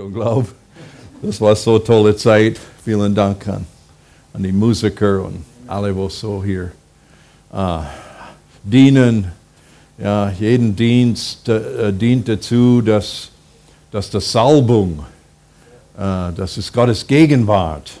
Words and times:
und 0.00 0.12
glaube, 0.12 0.48
das 1.22 1.40
war 1.40 1.56
so 1.56 1.78
tolle 1.78 2.16
Zeit. 2.16 2.58
Vielen 2.84 3.14
Dank 3.14 3.46
an, 3.48 3.66
an 4.32 4.42
die 4.42 4.52
Musiker 4.52 5.24
und 5.24 5.44
alle, 5.66 5.92
die 5.92 6.10
so 6.10 6.42
hier 6.44 6.72
äh, 7.52 7.78
dienen. 8.62 9.32
Ja, 9.98 10.30
jeden 10.30 10.76
Dienst 10.76 11.48
äh, 11.48 11.92
dient 11.92 12.28
dazu, 12.28 12.82
dass, 12.82 13.30
dass 13.90 14.10
das 14.10 14.30
Salbung, 14.30 15.04
äh, 15.96 16.32
dass 16.34 16.58
es 16.58 16.70
Gottes 16.70 17.06
Gegenwart 17.06 17.92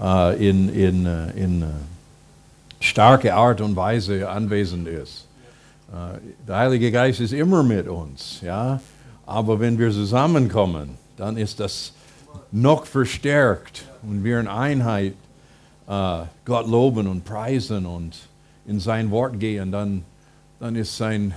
äh, 0.00 0.48
in, 0.48 0.68
in, 0.74 1.06
äh, 1.06 1.30
in 1.36 1.62
äh, 1.62 1.66
starke 2.80 3.32
Art 3.32 3.60
und 3.60 3.76
Weise 3.76 4.28
anwesend 4.28 4.88
ist. 4.88 5.26
der 6.46 6.56
Heilige 6.56 6.90
Geist 6.90 7.20
ist 7.20 7.32
immer 7.32 7.62
mit 7.62 7.88
uns, 7.88 8.40
ja. 8.42 8.80
Aber 9.26 9.60
wenn 9.60 9.78
wir 9.78 9.90
zusammenkommen, 9.90 10.90
dann 11.20 11.36
ist 11.36 11.60
das 11.60 11.92
noch 12.50 12.86
verstärkt 12.86 13.84
und 14.02 14.24
wir 14.24 14.40
in 14.40 14.48
Einheit 14.48 15.12
äh, 15.86 16.22
Gott 16.46 16.66
loben 16.66 17.06
und 17.06 17.26
preisen 17.26 17.84
und 17.84 18.16
in 18.66 18.80
sein 18.80 19.10
Wort 19.10 19.38
gehen, 19.38 19.70
dann, 19.70 20.02
dann 20.58 20.76
ist 20.76 20.96
sein 20.96 21.34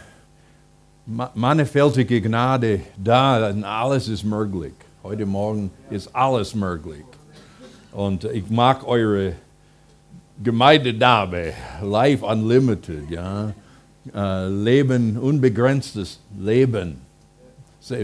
mannigfältige 1.05 2.21
Gnade 2.21 2.81
da 2.95 3.49
und 3.49 3.65
alles 3.65 4.07
ist 4.07 4.23
möglich. 4.23 4.73
Heute 5.03 5.25
Morgen 5.25 5.69
ist 5.89 6.15
alles 6.15 6.55
möglich. 6.55 7.03
Und 7.91 8.23
ich 8.23 8.49
mag 8.49 8.87
eure 8.87 9.33
Gemeinde 10.41 10.93
Gemeindename, 10.93 11.53
Life 11.81 12.25
Unlimited, 12.25 13.09
ja. 13.09 13.53
Uh, 14.13 14.49
Leben, 14.49 15.17
unbegrenztes 15.17 16.19
Leben. 16.37 17.02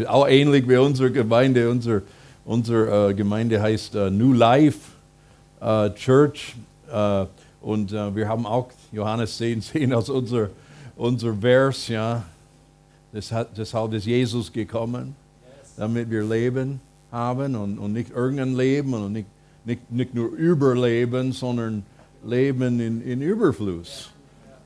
Auch 0.07 0.27
ähnlich 0.27 0.67
wie 0.67 0.75
unsere 0.77 1.11
Gemeinde. 1.11 1.69
Unsere, 1.69 2.01
unsere 2.43 3.11
uh, 3.11 3.15
Gemeinde 3.15 3.61
heißt 3.61 3.95
uh, 3.95 4.09
New 4.09 4.33
Life 4.33 4.79
Church. 5.95 6.55
und 7.61 7.91
wir 7.91 8.27
haben 8.29 8.45
auch 8.45 8.69
Johannes 8.93 9.35
10, 9.35 9.61
10 9.61 9.93
als 9.93 10.09
unser, 10.09 10.49
unser 10.95 11.33
Vers. 11.33 11.89
Ja. 11.89 12.23
deshalb 13.11 13.93
ist 13.93 14.05
Jesus 14.05 14.53
gekommen, 14.53 15.17
damit 15.75 16.09
wir 16.09 16.23
Leben 16.23 16.79
haben 17.11 17.55
und, 17.55 17.77
und 17.77 17.91
nicht 17.91 18.11
irgendein 18.11 18.55
Leben 18.55 18.93
und 18.93 19.11
nicht, 19.11 19.27
nicht, 19.65 19.91
nicht 19.91 20.13
nur 20.13 20.29
Überleben, 20.31 21.33
sondern 21.33 21.83
Leben 22.23 22.79
in, 22.79 23.01
in 23.01 23.21
Überfluss. 23.21 24.09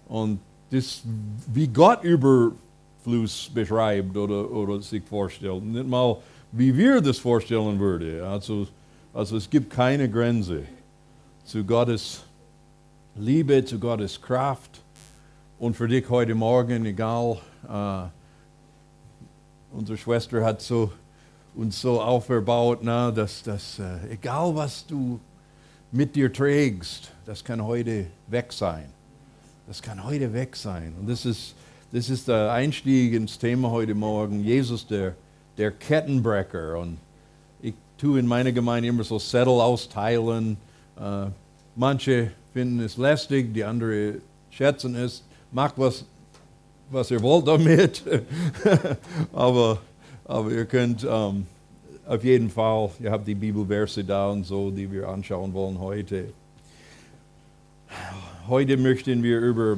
Und 0.07 0.39
das, 0.69 1.01
wie 1.53 1.67
Gott 1.67 2.03
Überfluss 3.03 3.49
beschreibt 3.53 4.15
oder, 4.15 4.49
oder 4.49 4.81
sich 4.81 5.03
vorstellt, 5.03 5.63
nicht 5.63 5.87
mal 5.87 6.17
wie 6.51 6.75
wir 6.75 7.01
das 7.01 7.17
vorstellen 7.17 7.79
würden. 7.79 8.23
Also, 8.23 8.67
also 9.13 9.37
es 9.37 9.49
gibt 9.49 9.71
keine 9.71 10.09
Grenze 10.09 10.63
zu 11.43 11.63
Gottes 11.63 12.21
Liebe, 13.15 13.65
zu 13.65 13.79
Gottes 13.79 14.21
Kraft. 14.21 14.81
Und 15.57 15.75
für 15.75 15.87
dich 15.87 16.07
heute 16.09 16.35
Morgen, 16.35 16.85
egal, 16.85 17.37
äh, 17.67 19.75
unsere 19.75 19.97
Schwester 19.97 20.45
hat 20.45 20.61
so, 20.61 20.91
uns 21.55 21.81
so 21.81 22.01
auferbaut, 22.01 22.79
na, 22.83 23.09
dass, 23.09 23.41
dass 23.41 23.79
äh, 23.79 24.11
egal 24.11 24.55
was 24.55 24.85
du 24.85 25.19
mit 25.91 26.15
dir 26.15 26.31
trägst, 26.31 27.11
das 27.25 27.43
kann 27.43 27.63
heute 27.63 28.07
weg 28.27 28.53
sein. 28.53 28.89
Das 29.65 29.81
kann 29.81 30.03
heute 30.03 30.33
weg 30.33 30.55
sein. 30.55 30.93
Und 30.99 31.09
das 31.09 31.25
ist, 31.25 31.55
das 31.93 32.09
ist 32.09 32.27
der 32.27 32.51
Einstieg 32.51 33.13
ins 33.13 33.37
Thema 33.37 33.69
heute 33.69 33.93
Morgen. 33.93 34.43
Jesus, 34.43 34.87
der, 34.87 35.13
der 35.59 35.69
Kettenbrecher. 35.69 36.79
Und 36.79 36.97
ich 37.61 37.75
tue 37.99 38.19
in 38.19 38.25
meiner 38.25 38.51
Gemeinde 38.51 38.89
immer 38.89 39.03
so 39.03 39.19
Zettel 39.19 39.61
austeilen. 39.61 40.57
Äh, 40.99 41.27
manche 41.75 42.31
finden 42.51 42.79
es 42.79 42.97
lästig, 42.97 43.53
die 43.53 43.63
anderen 43.63 44.23
schätzen 44.49 44.95
es. 44.95 45.23
Macht 45.51 45.75
was, 45.77 46.03
was 46.89 47.11
ihr 47.11 47.21
wollt 47.21 47.47
damit. 47.47 48.01
aber, 49.31 49.77
aber 50.25 50.51
ihr 50.51 50.65
könnt 50.65 51.07
ähm, 51.07 51.45
auf 52.07 52.23
jeden 52.23 52.49
Fall, 52.49 52.89
ihr 53.01 53.11
habt 53.11 53.27
die 53.27 53.35
Bibelverse 53.35 54.03
da 54.03 54.31
und 54.31 54.45
so, 54.45 54.71
die 54.71 54.91
wir 54.91 55.07
anschauen 55.07 55.53
wollen 55.53 55.77
heute. 55.77 56.33
Heute 58.47 58.77
möchten 58.77 59.21
wir 59.21 59.39
über 59.41 59.77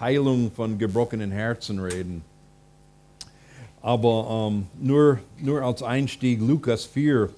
Heilung 0.00 0.50
von 0.52 0.78
gebrochenen 0.78 1.30
Herzen 1.30 1.80
reden. 1.80 2.22
Aber 3.82 4.50
ähm, 4.50 4.66
nur, 4.80 5.18
nur 5.38 5.62
als 5.62 5.82
Einstieg 5.82 6.40
Lukas 6.40 6.84
4, 6.84 7.28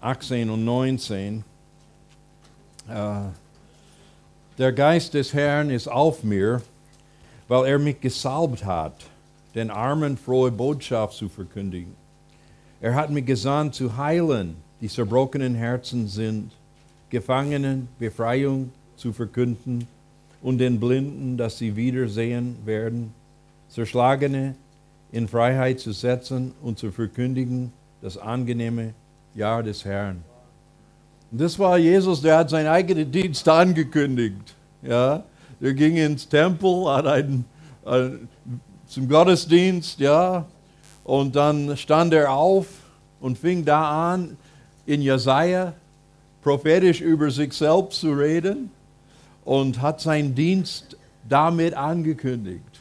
18 0.00 0.50
und 0.50 0.64
19. 0.64 1.44
Äh, 2.88 3.14
der 4.58 4.72
Geist 4.72 5.14
des 5.14 5.34
Herrn 5.34 5.70
ist 5.70 5.88
auf 5.88 6.22
mir, 6.22 6.62
weil 7.48 7.66
er 7.66 7.78
mich 7.78 8.00
gesalbt 8.00 8.64
hat, 8.64 9.04
den 9.54 9.70
Armen 9.70 10.16
frohe 10.16 10.50
Botschaft 10.50 11.16
zu 11.16 11.28
verkündigen 11.28 11.94
er 12.80 12.94
hat 12.94 13.10
mich 13.10 13.24
gesandt 13.24 13.74
zu 13.74 13.96
heilen, 13.96 14.56
die 14.80 14.88
zerbrochenen 14.88 15.54
Herzen 15.54 16.08
sind, 16.08 16.52
Gefangenen 17.08 17.88
Befreiung 17.98 18.72
zu 18.96 19.12
verkünden 19.12 19.86
und 20.46 20.58
den 20.58 20.78
Blinden, 20.78 21.36
dass 21.36 21.58
sie 21.58 21.74
wiedersehen 21.74 22.56
werden, 22.64 23.12
Zerschlagene 23.68 24.54
in 25.10 25.26
Freiheit 25.26 25.80
zu 25.80 25.90
setzen 25.90 26.52
und 26.62 26.78
zu 26.78 26.92
verkündigen 26.92 27.72
das 28.00 28.16
angenehme 28.16 28.94
Jahr 29.34 29.64
des 29.64 29.84
Herrn. 29.84 30.22
Und 31.32 31.40
das 31.40 31.58
war 31.58 31.78
Jesus, 31.78 32.22
der 32.22 32.38
hat 32.38 32.50
seinen 32.50 32.68
eigenen 32.68 33.10
Dienst 33.10 33.48
angekündigt. 33.48 34.54
Ja, 34.82 35.24
er 35.60 35.74
ging 35.74 35.96
ins 35.96 36.28
Tempel, 36.28 36.86
hat 36.94 37.08
einen, 37.08 37.44
äh, 37.84 38.10
zum 38.86 39.08
Gottesdienst, 39.08 39.98
ja, 39.98 40.46
und 41.02 41.34
dann 41.34 41.76
stand 41.76 42.14
er 42.14 42.30
auf 42.30 42.68
und 43.18 43.36
fing 43.36 43.64
da 43.64 44.12
an, 44.12 44.36
in 44.86 45.02
Jesaja 45.02 45.72
prophetisch 46.40 47.00
über 47.00 47.32
sich 47.32 47.52
selbst 47.52 47.98
zu 47.98 48.12
reden 48.12 48.70
und 49.46 49.80
hat 49.80 50.00
seinen 50.00 50.34
Dienst 50.34 50.98
damit 51.26 51.72
angekündigt. 51.72 52.80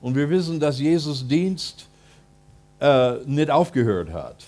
Und 0.00 0.14
wir 0.14 0.28
wissen, 0.28 0.60
dass 0.60 0.78
Jesus 0.78 1.26
Dienst 1.26 1.88
äh, 2.78 3.14
nicht 3.24 3.50
aufgehört 3.50 4.12
hat. 4.12 4.44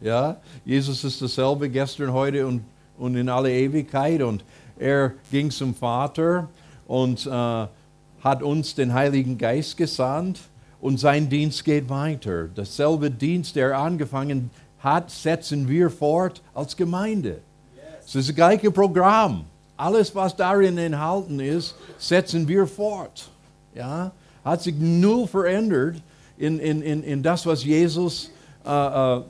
Ja? 0.00 0.36
Jesus 0.64 1.04
ist 1.04 1.22
dasselbe 1.22 1.70
gestern, 1.70 2.12
heute 2.12 2.46
und, 2.46 2.64
und 2.98 3.14
in 3.14 3.28
alle 3.28 3.52
Ewigkeit. 3.52 4.20
Und 4.20 4.44
er 4.78 5.12
ging 5.30 5.50
zum 5.50 5.74
Vater 5.76 6.48
und 6.88 7.24
äh, 7.24 7.30
hat 7.30 8.42
uns 8.42 8.74
den 8.74 8.92
Heiligen 8.92 9.38
Geist 9.38 9.76
gesandt 9.76 10.40
und 10.80 10.98
sein 10.98 11.28
Dienst 11.28 11.64
geht 11.64 11.88
weiter. 11.88 12.48
Dasselbe 12.52 13.12
Dienst, 13.12 13.54
der 13.54 13.78
angefangen 13.78 14.50
hat, 14.80 15.12
setzen 15.12 15.68
wir 15.68 15.88
fort 15.88 16.42
als 16.52 16.76
Gemeinde. 16.76 17.42
Es 18.04 18.16
ist 18.16 18.28
das 18.28 18.34
gleiche 18.34 18.72
Programm. 18.72 19.44
Alles, 19.76 20.14
was 20.14 20.34
darin 20.34 20.78
enthalten 20.78 21.40
ist, 21.40 21.74
setzen 21.98 22.48
wir 22.48 22.66
fort. 22.66 23.28
Ja? 23.74 24.12
Hat 24.44 24.62
sich 24.62 24.74
null 24.78 25.26
verändert 25.26 25.96
in, 26.38 26.58
in, 26.58 26.82
in, 26.82 27.02
in 27.02 27.22
das, 27.22 27.44
was 27.46 27.64
Jesus 27.64 28.30
äh, 28.64 28.70
äh, 29.16 29.22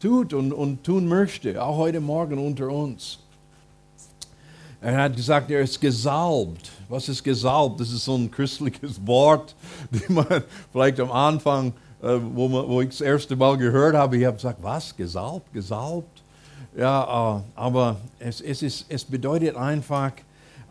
tut 0.00 0.34
und, 0.34 0.52
und 0.52 0.84
tun 0.84 1.08
möchte, 1.08 1.62
auch 1.62 1.76
heute 1.78 2.00
Morgen 2.00 2.38
unter 2.38 2.68
uns. 2.68 3.18
Er 4.80 5.04
hat 5.04 5.16
gesagt, 5.16 5.50
er 5.50 5.62
ist 5.62 5.80
gesalbt. 5.80 6.70
Was 6.90 7.08
ist 7.08 7.24
gesalbt? 7.24 7.80
Das 7.80 7.90
ist 7.90 8.04
so 8.04 8.16
ein 8.16 8.30
christliches 8.30 9.00
Wort, 9.06 9.54
das 9.90 10.08
man 10.10 10.26
vielleicht 10.70 11.00
am 11.00 11.10
Anfang, 11.10 11.72
äh, 12.02 12.18
wo, 12.34 12.48
man, 12.48 12.68
wo 12.68 12.82
ich 12.82 12.90
das 12.90 13.00
erste 13.00 13.34
Mal 13.34 13.56
gehört 13.56 13.94
habe, 13.94 14.18
ich 14.18 14.26
habe 14.26 14.36
gesagt, 14.36 14.62
was? 14.62 14.94
Gesalbt? 14.94 15.50
Gesalbt? 15.54 16.13
Ja, 16.76 17.38
äh, 17.38 17.42
aber 17.54 17.96
es, 18.18 18.40
es, 18.40 18.62
ist, 18.62 18.86
es 18.88 19.04
bedeutet 19.04 19.56
einfach, 19.56 20.12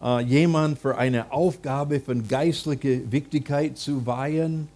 äh, 0.01 0.21
jemand 0.21 0.77
für 0.79 0.97
eine 0.97 1.31
Aufgabe 1.31 2.00
von 2.00 2.27
geistlicher 2.27 3.09
Wichtigkeit 3.09 3.77
zu 3.77 4.05
weihen, 4.05 4.67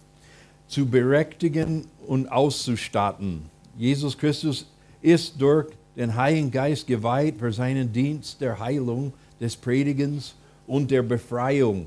zu 0.68 0.86
berechtigen 0.86 1.84
und 2.06 2.30
auszustatten. 2.32 3.42
Jesus 3.76 4.16
Christus 4.16 4.66
ist 5.02 5.40
durch 5.40 5.68
den 5.96 6.14
Heiligen 6.14 6.50
Geist 6.50 6.86
geweiht 6.86 7.36
für 7.38 7.52
seinen 7.52 7.92
Dienst 7.92 8.40
der 8.40 8.58
Heilung 8.58 9.12
des 9.40 9.54
Predigens 9.54 10.34
und 10.66 10.90
der 10.90 11.02
Befreiung. 11.02 11.86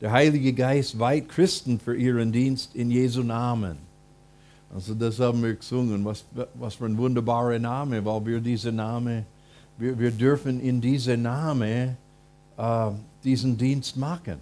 Der 0.00 0.10
Heilige 0.10 0.52
Geist 0.52 0.98
weiht 0.98 1.28
Christen 1.28 1.78
für 1.78 1.96
ihren 1.96 2.32
Dienst 2.32 2.74
in 2.74 2.90
Jesu 2.90 3.22
Namen. 3.22 3.83
Also 4.74 4.92
das 4.94 5.20
haben 5.20 5.42
wir 5.42 5.54
gesungen. 5.54 6.04
Was, 6.04 6.24
was 6.54 6.74
für 6.74 6.86
ein 6.86 6.98
wunderbarer 6.98 7.58
Name, 7.58 8.04
weil 8.04 8.26
wir 8.26 8.40
diese 8.40 8.72
Name, 8.72 9.24
wir, 9.78 9.96
wir 9.98 10.10
dürfen 10.10 10.60
in 10.60 10.80
diese 10.80 11.16
Name 11.16 11.96
äh, 12.56 12.90
diesen 13.22 13.56
Dienst 13.56 13.96
machen. 13.96 14.38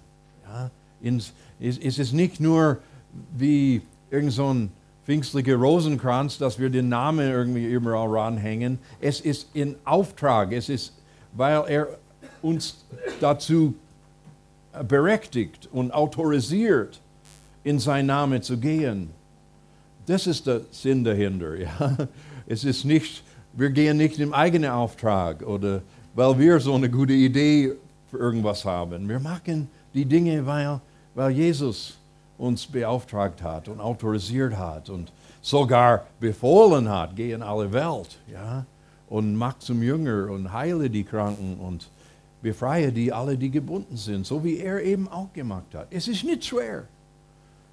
Ja? 0.46 0.70
Ins, 1.02 1.34
es, 1.60 1.76
es 1.78 1.98
ist 1.98 2.12
nicht 2.14 2.40
nur 2.40 2.78
wie 3.36 3.82
irgend 4.10 4.32
so 4.32 4.52
ein 4.52 4.72
pfingstliche 5.04 5.54
Rosenkranz, 5.56 6.38
dass 6.38 6.58
wir 6.58 6.70
den 6.70 6.88
Namen 6.88 7.28
irgendwie 7.28 7.66
überall 7.66 8.08
ranhängen. 8.08 8.78
Es 9.00 9.20
ist 9.20 9.48
in 9.54 9.74
Auftrag, 9.84 10.52
es 10.52 10.68
ist, 10.68 10.94
weil 11.32 11.64
er 11.68 11.88
uns 12.40 12.84
dazu 13.20 13.74
berechtigt 14.88 15.68
und 15.72 15.92
autorisiert, 15.92 17.00
in 17.64 17.78
seinen 17.78 18.06
Namen 18.06 18.42
zu 18.42 18.58
gehen. 18.58 19.10
Das 20.06 20.26
ist 20.26 20.46
der 20.46 20.62
Sinn 20.70 21.04
dahinter. 21.04 21.56
Ja? 21.56 21.96
Es 22.46 22.64
ist 22.64 22.84
nicht, 22.84 23.22
wir 23.52 23.70
gehen 23.70 23.96
nicht 23.96 24.18
im 24.18 24.34
eigenen 24.34 24.70
Auftrag 24.70 25.42
oder 25.42 25.82
weil 26.14 26.38
wir 26.38 26.60
so 26.60 26.74
eine 26.74 26.90
gute 26.90 27.12
Idee 27.12 27.72
für 28.10 28.18
irgendwas 28.18 28.64
haben. 28.64 29.08
Wir 29.08 29.20
machen 29.20 29.68
die 29.94 30.04
Dinge, 30.04 30.44
weil, 30.44 30.80
weil 31.14 31.30
Jesus 31.30 31.98
uns 32.36 32.66
beauftragt 32.66 33.42
hat 33.42 33.68
und 33.68 33.80
autorisiert 33.80 34.56
hat 34.56 34.90
und 34.90 35.12
sogar 35.40 36.06
befohlen 36.18 36.88
hat, 36.88 37.14
geh 37.14 37.32
in 37.32 37.42
alle 37.42 37.72
Welt, 37.72 38.18
ja, 38.30 38.66
und 39.08 39.36
mach 39.36 39.58
zum 39.58 39.82
Jünger 39.82 40.30
und 40.30 40.52
heile 40.52 40.88
die 40.88 41.04
Kranken 41.04 41.58
und 41.58 41.88
befreie 42.42 42.92
die 42.92 43.12
alle, 43.12 43.38
die 43.38 43.50
gebunden 43.50 43.96
sind, 43.96 44.26
so 44.26 44.42
wie 44.42 44.58
er 44.58 44.82
eben 44.82 45.08
auch 45.08 45.32
gemacht 45.32 45.74
hat. 45.74 45.88
Es 45.90 46.08
ist 46.08 46.24
nicht 46.24 46.44
schwer. 46.44 46.84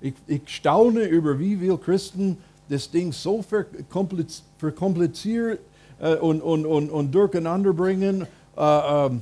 Ich, 0.01 0.13
ich 0.28 0.42
staune 0.48 1.04
über 1.04 1.38
wie 1.40 1.57
viele 1.57 1.78
Christen 1.78 2.38
das 2.69 2.90
Ding 2.90 3.12
so 3.12 3.42
verkompliziert 3.42 5.60
äh, 6.00 6.16
und, 6.16 6.42
und, 6.42 6.66
und, 6.66 6.90
und 6.90 7.12
durcheinander 7.12 7.74
bringen. 7.74 8.25
Äh, 8.56 9.06
ähm, 9.06 9.22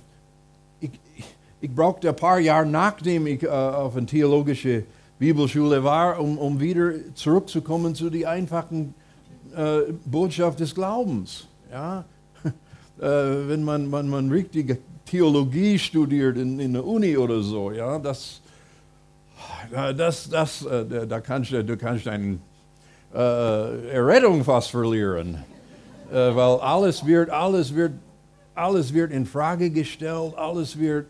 ich, 0.80 0.92
ich 1.62 1.72
brauchte 1.72 2.10
ein 2.10 2.16
paar 2.16 2.38
Jahre, 2.40 2.68
nachdem 2.68 3.26
ich 3.26 3.42
äh, 3.44 3.48
auf 3.48 3.96
eine 3.96 4.06
theologische 4.06 4.84
Bibelschule 5.18 5.84
war, 5.84 6.20
um, 6.20 6.38
um 6.38 6.60
wieder 6.60 6.92
zurückzukommen 7.16 7.96
zu 7.96 8.10
der 8.10 8.30
einfachen 8.30 8.94
Botschaft 10.06 10.60
des 10.60 10.76
Glaubens. 10.76 11.48
Ja? 11.72 12.06
wenn 12.98 13.64
man, 13.64 13.90
man, 13.90 14.08
man 14.08 14.30
richtige 14.30 14.78
Theologie 15.08 15.80
studiert 15.80 16.38
in, 16.38 16.60
in 16.60 16.74
der 16.74 16.86
Uni 16.86 17.18
oder 17.18 17.42
so, 17.42 17.72
ja, 17.72 17.98
das, 17.98 18.42
das, 19.72 20.30
das, 20.30 20.66
äh, 20.66 21.08
da 21.08 21.20
kannst 21.20 21.52
du, 21.52 21.64
du 21.64 21.78
kannst 21.78 22.06
deine 22.06 22.40
äh, 23.14 23.90
Errettung 23.92 24.44
fast 24.44 24.72
verlieren, 24.72 25.44
äh, 26.12 26.14
weil 26.14 26.60
alles 26.60 27.06
wird, 27.06 27.30
alles 27.30 27.74
wird, 27.74 27.94
alles 28.56 28.94
wird 28.94 29.12
in 29.12 29.26
Frage 29.26 29.70
gestellt, 29.70 30.34
alles 30.38 30.78
wird, 30.78 31.08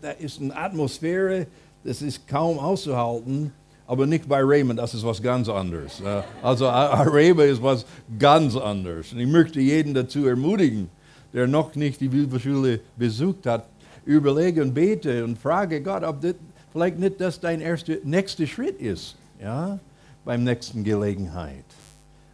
da 0.00 0.10
ist 0.12 0.40
eine 0.40 0.56
Atmosphäre, 0.56 1.46
das 1.84 2.02
ist 2.02 2.26
kaum 2.26 2.58
auszuhalten, 2.58 3.52
aber 3.86 4.06
nicht 4.06 4.28
bei 4.28 4.40
Raymond, 4.42 4.78
das 4.78 4.94
ist 4.94 5.04
was 5.04 5.20
ganz 5.20 5.48
anderes. 5.48 6.00
Also 6.40 6.68
Arabia 6.68 7.44
ist 7.44 7.62
was 7.62 7.84
ganz 8.18 8.56
anderes. 8.56 9.12
Und 9.12 9.18
ich 9.18 9.26
möchte 9.26 9.60
jeden 9.60 9.92
dazu 9.92 10.26
ermutigen, 10.26 10.88
der 11.32 11.48
noch 11.48 11.74
nicht 11.74 12.00
die 12.00 12.08
Bibelschule 12.08 12.80
besucht 12.96 13.44
hat, 13.46 13.66
überlege 14.04 14.62
und 14.62 14.72
bete 14.72 15.24
und 15.24 15.38
frage 15.38 15.82
Gott, 15.82 16.04
ob 16.04 16.20
das 16.20 16.34
vielleicht 16.72 16.98
nicht 16.98 17.20
das 17.20 17.40
dein 17.40 17.60
erster, 17.60 17.96
nächster 18.04 18.46
Schritt 18.46 18.80
ist, 18.80 19.16
ja, 19.40 19.78
beim 20.24 20.44
nächsten 20.44 20.84
Gelegenheit. 20.84 21.64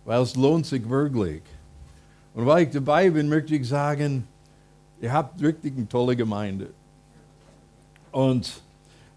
Weil 0.05 0.23
es 0.23 0.37
lohnt 0.37 0.67
sich 0.67 0.88
wirklich. 0.88 1.43
Und 2.35 2.46
weil 2.46 2.64
ich 2.64 2.70
dabei 2.70 3.11
bin, 3.11 3.29
möchte 3.29 3.55
ich 3.55 3.69
sagen, 3.69 4.26
ihr 5.00 5.12
habt 5.12 5.40
wirklich 5.40 5.75
eine 5.76 5.88
tolle 5.88 6.17
Gemeinde. 6.17 6.70
Und 8.12 8.62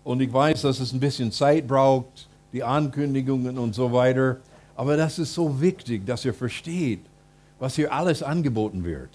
und 0.03 0.21
ich 0.21 0.31
weiß, 0.31 0.61
dass 0.61 0.79
es 0.79 0.93
ein 0.93 0.99
bisschen 0.99 1.31
Zeit 1.31 1.67
braucht, 1.67 2.27
die 2.53 2.63
Ankündigungen 2.63 3.57
und 3.57 3.75
so 3.75 3.91
weiter. 3.91 4.37
Aber 4.75 4.97
das 4.97 5.19
ist 5.19 5.33
so 5.33 5.61
wichtig, 5.61 6.05
dass 6.05 6.25
ihr 6.25 6.33
versteht, 6.33 7.01
was 7.59 7.75
hier 7.75 7.93
alles 7.93 8.23
angeboten 8.23 8.83
wird. 8.83 9.09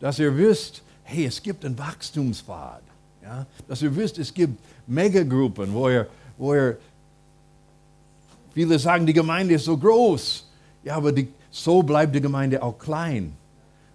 Dass 0.00 0.18
ihr 0.18 0.36
wisst, 0.36 0.82
hey, 1.02 1.26
es 1.26 1.42
gibt 1.42 1.64
einen 1.64 1.78
Wachstumspfad. 1.78 2.82
Ja? 3.22 3.46
Dass 3.66 3.82
ihr 3.82 3.94
wisst, 3.96 4.18
es 4.18 4.32
gibt 4.32 4.58
Megagruppen, 4.86 5.72
wo 5.72 5.88
ihr, 5.88 6.06
wo 6.36 6.54
ihr, 6.54 6.78
viele 8.52 8.78
sagen, 8.78 9.06
die 9.06 9.12
Gemeinde 9.12 9.54
ist 9.54 9.64
so 9.64 9.76
groß. 9.76 10.48
Ja, 10.82 10.96
aber 10.96 11.12
die, 11.12 11.28
so 11.50 11.82
bleibt 11.82 12.14
die 12.14 12.20
Gemeinde 12.20 12.62
auch 12.62 12.78
klein. 12.78 13.32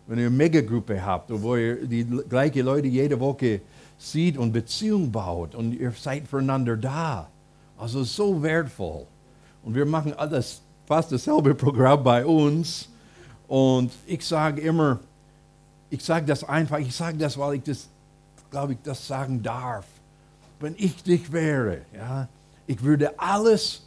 Wenn 0.08 0.18
ihr 0.18 0.28
eine 0.28 0.36
Megagruppe 0.36 1.04
habt, 1.06 1.30
wo 1.30 1.56
ihr 1.56 1.86
die 1.86 2.04
gleichen 2.04 2.66
Leute 2.66 2.88
jede 2.88 3.20
Woche 3.20 3.62
sieht 3.98 4.38
und 4.38 4.52
Beziehung 4.52 5.12
baut 5.12 5.54
und 5.54 5.74
ihr 5.74 5.92
seid 5.92 6.28
füreinander 6.28 6.78
da. 6.78 7.30
Also 7.78 8.04
so 8.04 8.42
wertvoll. 8.42 9.06
Und 9.64 9.76
wir 9.76 9.86
machen 9.86 10.14
alles 10.14 10.62
fast 10.86 11.12
dasselbe 11.12 11.54
Programm 11.54 12.04
bei 12.04 12.26
uns. 12.26 12.90
Und 13.48 13.92
ich 14.08 14.26
sage 14.26 14.62
immer, 14.62 15.00
ich 15.90 16.04
sage 16.04 16.26
das 16.26 16.44
einfach, 16.44 16.80
ich 16.80 16.96
sage 16.96 17.18
das, 17.18 17.38
weil 17.38 17.56
ich 17.56 17.64
das, 17.64 17.90
glaube 18.50 18.74
ich, 18.74 18.80
das 18.84 19.06
sagen 19.06 19.42
darf. 19.44 19.86
Wenn 20.60 20.76
ich 20.78 21.02
dich 21.04 21.32
wäre, 21.32 21.82
ja, 21.96 22.28
ich 22.68 22.84
würde 22.84 23.18
alles 23.20 23.84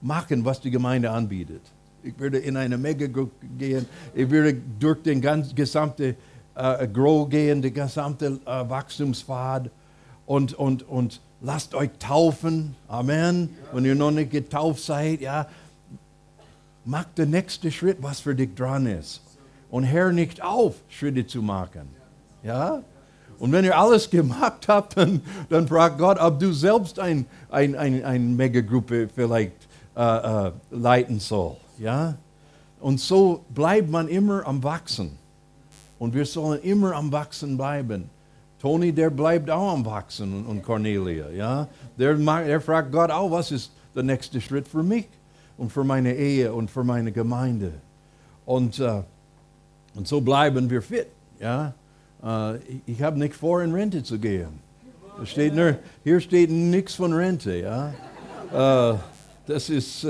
machen, 0.00 0.44
was 0.44 0.60
die 0.60 0.70
Gemeinde 0.70 1.10
anbietet. 1.10 1.62
Ich 2.02 2.18
würde 2.18 2.38
in 2.38 2.56
eine 2.56 2.78
Megagruppe 2.78 3.46
gehen, 3.58 3.86
ich 4.14 4.30
würde 4.30 4.54
durch 4.78 5.02
den 5.02 5.20
ganzen 5.20 5.54
gesamten 5.54 6.16
äh, 6.54 6.88
Grow 6.88 7.28
gehen, 7.28 7.60
der 7.60 7.70
gesamte 7.70 8.40
äh, 8.46 8.68
Wachstumspfad 8.68 9.70
und, 10.26 10.54
und, 10.54 10.88
und 10.88 11.20
lasst 11.40 11.74
euch 11.74 11.90
taufen. 11.98 12.74
Amen. 12.88 13.50
Ja. 13.50 13.76
Wenn 13.76 13.84
ihr 13.84 13.94
noch 13.94 14.10
nicht 14.10 14.30
getauft 14.30 14.82
seid, 14.82 15.20
ja, 15.20 15.46
macht 16.84 17.18
der 17.18 17.26
nächste 17.26 17.70
Schritt, 17.70 17.98
was 18.00 18.20
für 18.20 18.34
dich 18.34 18.54
dran 18.54 18.86
ist. 18.86 19.22
Und 19.70 19.84
hör 19.84 20.12
nicht 20.12 20.42
auf, 20.42 20.76
Schritte 20.88 21.26
zu 21.26 21.42
machen. 21.42 21.88
Ja? 22.42 22.82
Und 23.40 23.52
wenn 23.52 23.64
ihr 23.64 23.76
alles 23.76 24.08
gemacht 24.08 24.68
habt, 24.68 24.96
dann, 24.96 25.22
dann 25.48 25.66
fragt 25.66 25.98
Gott, 25.98 26.18
ob 26.20 26.38
du 26.38 26.52
selbst 26.52 27.00
eine 27.00 27.24
ein, 27.48 27.74
ein, 27.74 28.04
ein 28.04 28.36
Megagruppe 28.36 29.08
vielleicht 29.12 29.54
äh, 29.96 30.46
äh, 30.48 30.52
leiten 30.70 31.18
soll. 31.18 31.56
Ja? 31.78 32.14
Und 32.80 33.00
so 33.00 33.44
bleibt 33.48 33.90
man 33.90 34.08
immer 34.08 34.46
am 34.46 34.62
Wachsen. 34.62 35.18
Und 35.98 36.14
wir 36.14 36.26
sollen 36.26 36.60
immer 36.62 36.94
am 36.94 37.10
Wachsen 37.12 37.56
bleiben. 37.56 38.08
Toni, 38.60 38.92
der 38.92 39.10
bleibt 39.10 39.50
auch 39.50 39.72
am 39.72 39.86
Wachsen 39.86 40.44
und 40.44 40.62
Cornelia, 40.62 41.30
ja. 41.30 41.66
Der, 41.98 42.14
der 42.14 42.60
fragt 42.60 42.92
Gott 42.92 43.10
auch, 43.10 43.30
was 43.30 43.50
ist 43.50 43.72
der 43.94 44.02
nächste 44.02 44.38
Schritt 44.38 44.68
für 44.68 44.82
mich 44.82 45.08
und 45.56 45.72
für 45.72 45.82
meine 45.82 46.14
Ehe 46.14 46.52
und 46.52 46.70
für 46.70 46.84
meine 46.84 47.10
Gemeinde. 47.10 47.72
Und, 48.44 48.78
uh, 48.80 49.02
und 49.94 50.06
so 50.06 50.20
bleiben 50.20 50.68
wir 50.68 50.82
fit, 50.82 51.06
ja. 51.40 51.72
Uh, 52.22 52.56
ich, 52.68 52.96
ich 52.96 53.02
habe 53.02 53.18
nicht 53.18 53.34
vor, 53.34 53.62
in 53.62 53.72
Rente 53.72 54.02
zu 54.02 54.18
gehen. 54.18 54.60
Steht 55.24 55.54
nur, 55.54 55.76
hier 56.04 56.20
steht 56.20 56.50
nichts 56.50 56.94
von 56.94 57.12
Rente, 57.12 57.56
ja. 57.56 57.94
Uh, 58.52 58.98
das 59.46 59.70
ist 59.70 60.06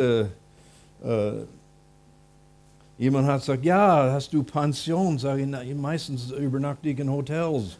Jemand 3.01 3.27
hat 3.27 3.41
gesagt, 3.41 3.65
ja, 3.65 4.13
hast 4.13 4.31
du 4.31 4.43
Pension? 4.43 5.19
Sage 5.19 5.49
ich, 5.65 5.75
meistens 5.75 6.33
übernachte 6.33 6.87
ich 6.87 6.99
in 6.99 7.11
Hotels. 7.11 7.79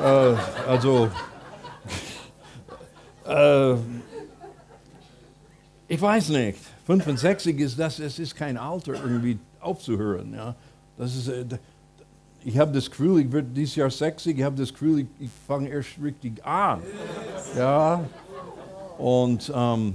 äh, 0.00 0.34
also, 0.68 1.10
äh, 3.26 3.72
ich 5.88 6.00
weiß 6.00 6.28
nicht. 6.28 6.60
65 6.86 7.58
ist 7.58 7.76
das, 7.76 7.98
es 7.98 8.20
ist 8.20 8.36
kein 8.36 8.56
Alter, 8.56 8.92
irgendwie 8.92 9.36
aufzuhören. 9.58 10.32
Ja? 10.32 10.54
Das 10.96 11.16
ist, 11.16 11.26
äh, 11.26 11.44
ich 12.44 12.58
habe 12.58 12.72
das 12.72 12.90
Gefühl, 12.90 13.20
ich 13.20 13.32
werde 13.32 13.48
dieses 13.48 13.76
Jahr 13.76 13.90
60, 13.90 14.38
ich 14.38 14.44
habe 14.44 14.56
das 14.56 14.72
Gefühl, 14.72 15.00
ich, 15.00 15.06
ich 15.18 15.30
fange 15.46 15.68
erst 15.68 15.90
richtig 16.02 16.44
an. 16.44 16.82
Ja? 17.56 18.04
Und, 18.98 19.52
ähm, 19.54 19.94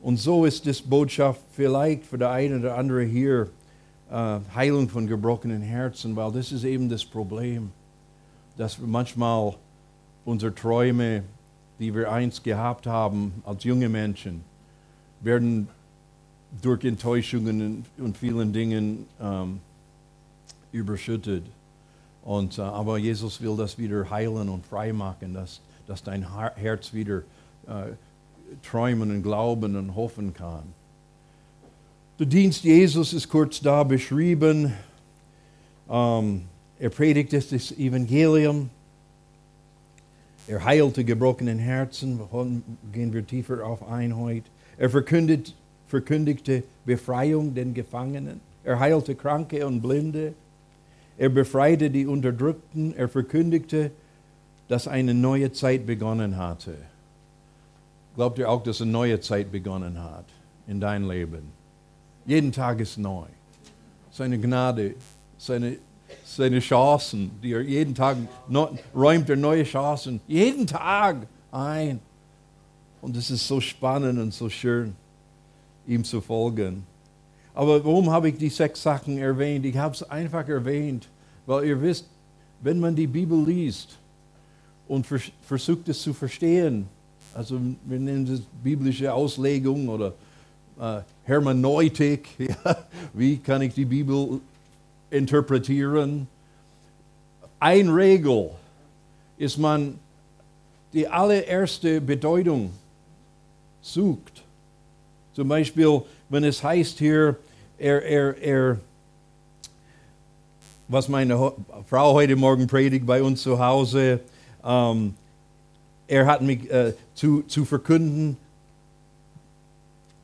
und 0.00 0.16
so 0.18 0.44
ist 0.44 0.66
das 0.66 0.80
Botschaft 0.80 1.40
vielleicht 1.52 2.04
für 2.04 2.18
der 2.18 2.30
eine 2.30 2.58
oder 2.58 2.76
andere 2.76 3.02
hier 3.02 3.48
äh, 4.10 4.38
Heilung 4.54 4.88
von 4.88 5.06
gebrochenen 5.06 5.62
Herzen, 5.62 6.16
weil 6.16 6.32
das 6.32 6.52
ist 6.52 6.64
eben 6.64 6.88
das 6.88 7.04
Problem, 7.04 7.70
dass 8.56 8.80
wir 8.80 8.86
manchmal 8.86 9.54
unsere 10.24 10.54
Träume, 10.54 11.24
die 11.78 11.94
wir 11.94 12.10
einst 12.10 12.44
gehabt 12.44 12.86
haben 12.86 13.42
als 13.44 13.64
junge 13.64 13.88
Menschen, 13.88 14.44
werden 15.20 15.68
durch 16.60 16.84
Enttäuschungen 16.84 17.84
und 17.98 18.16
vielen 18.16 18.52
Dingen 18.52 19.06
ähm, 19.20 19.60
überschüttet. 20.72 21.44
Und, 22.22 22.58
äh, 22.58 22.62
aber 22.62 22.98
Jesus 22.98 23.40
will 23.40 23.56
das 23.56 23.78
wieder 23.78 24.08
heilen 24.10 24.48
und 24.48 24.64
freimachen, 24.66 25.34
dass, 25.34 25.60
dass 25.86 26.02
dein 26.02 26.26
Herz 26.56 26.92
wieder 26.92 27.22
äh, 27.66 27.92
träumen 28.62 29.10
und 29.10 29.22
glauben 29.22 29.76
und 29.76 29.94
hoffen 29.94 30.32
kann. 30.34 30.64
Der 32.18 32.26
Dienst 32.26 32.62
Jesus 32.64 33.12
ist 33.12 33.28
kurz 33.28 33.60
da 33.60 33.82
beschrieben. 33.82 34.72
Ähm, 35.90 36.42
er 36.78 36.90
predigte 36.90 37.40
das 37.40 37.72
Evangelium. 37.72 38.70
Er 40.46 40.64
heilte 40.64 41.04
gebrochenen 41.04 41.58
Herzen. 41.58 42.20
Gehen 42.92 43.12
wir 43.12 43.26
tiefer 43.26 43.64
auf 43.64 43.88
ein 43.88 44.16
heute. 44.16 44.48
Er 44.76 44.90
verkündet 44.90 45.54
verkündigte 45.92 46.62
Befreiung 46.86 47.54
den 47.54 47.74
Gefangenen. 47.74 48.40
Er 48.64 48.80
heilte 48.80 49.14
Kranke 49.14 49.66
und 49.66 49.82
Blinde. 49.82 50.32
Er 51.18 51.28
befreite 51.28 51.90
die 51.90 52.06
Unterdrückten. 52.06 52.94
Er 52.96 53.08
verkündigte, 53.08 53.90
dass 54.68 54.88
eine 54.88 55.14
neue 55.14 55.52
Zeit 55.52 55.86
begonnen 55.86 56.36
hatte. 56.36 56.76
Glaubt 58.14 58.38
ihr 58.38 58.48
auch, 58.50 58.62
dass 58.62 58.80
eine 58.80 58.90
neue 58.90 59.20
Zeit 59.20 59.50
begonnen 59.50 60.02
hat 60.02 60.26
in 60.66 60.80
dein 60.80 61.08
Leben? 61.08 61.52
Jeden 62.26 62.52
Tag 62.52 62.80
ist 62.80 62.98
neu. 62.98 63.26
Seine 64.10 64.38
Gnade, 64.38 64.94
seine, 65.38 65.78
seine 66.24 66.60
Chancen, 66.60 67.30
die 67.42 67.52
er 67.52 67.62
jeden 67.62 67.94
Tag 67.94 68.18
räumt 68.94 69.30
er 69.30 69.36
neue 69.36 69.64
Chancen, 69.64 70.20
jeden 70.26 70.66
Tag 70.66 71.26
ein. 71.50 72.00
Und 73.00 73.16
es 73.16 73.30
ist 73.30 73.48
so 73.48 73.60
spannend 73.60 74.18
und 74.18 74.32
so 74.32 74.48
schön, 74.48 74.94
ihm 75.86 76.04
zu 76.04 76.20
folgen. 76.20 76.86
Aber 77.54 77.84
warum 77.84 78.10
habe 78.10 78.30
ich 78.30 78.38
die 78.38 78.48
sechs 78.48 78.82
Sachen 78.82 79.18
erwähnt? 79.18 79.64
Ich 79.66 79.76
habe 79.76 79.94
es 79.94 80.02
einfach 80.02 80.48
erwähnt, 80.48 81.08
weil 81.46 81.66
ihr 81.66 81.80
wisst, 81.80 82.06
wenn 82.60 82.80
man 82.80 82.94
die 82.94 83.06
Bibel 83.06 83.44
liest 83.44 83.98
und 84.88 85.06
versucht 85.42 85.88
es 85.88 86.00
zu 86.00 86.14
verstehen, 86.14 86.88
also 87.34 87.60
wir 87.84 87.98
nennen 87.98 88.26
es 88.32 88.42
biblische 88.62 89.12
Auslegung 89.12 89.88
oder 89.88 90.14
äh, 90.80 91.00
Hermeneutik, 91.24 92.28
ja, 92.38 92.76
wie 93.12 93.36
kann 93.38 93.62
ich 93.62 93.74
die 93.74 93.84
Bibel 93.84 94.40
interpretieren? 95.10 96.26
Ein 97.60 97.90
Regel 97.90 98.50
ist 99.36 99.58
man 99.58 99.98
die 100.92 101.06
allererste 101.08 102.00
Bedeutung 102.00 102.70
sucht. 103.80 104.42
Zum 105.32 105.48
Beispiel, 105.48 106.02
wenn 106.32 106.44
es 106.44 106.64
heißt 106.64 106.98
hier, 106.98 107.36
er, 107.76 108.02
er, 108.02 108.42
er, 108.42 108.80
was 110.88 111.06
meine 111.06 111.52
Frau 111.86 112.14
heute 112.14 112.36
Morgen 112.36 112.66
predigt 112.66 113.04
bei 113.04 113.22
uns 113.22 113.42
zu 113.42 113.58
Hause, 113.58 114.20
ähm, 114.64 115.12
er 116.08 116.24
hat 116.24 116.40
mich 116.40 116.70
äh, 116.70 116.94
zu, 117.14 117.42
zu 117.42 117.66
verkünden 117.66 118.38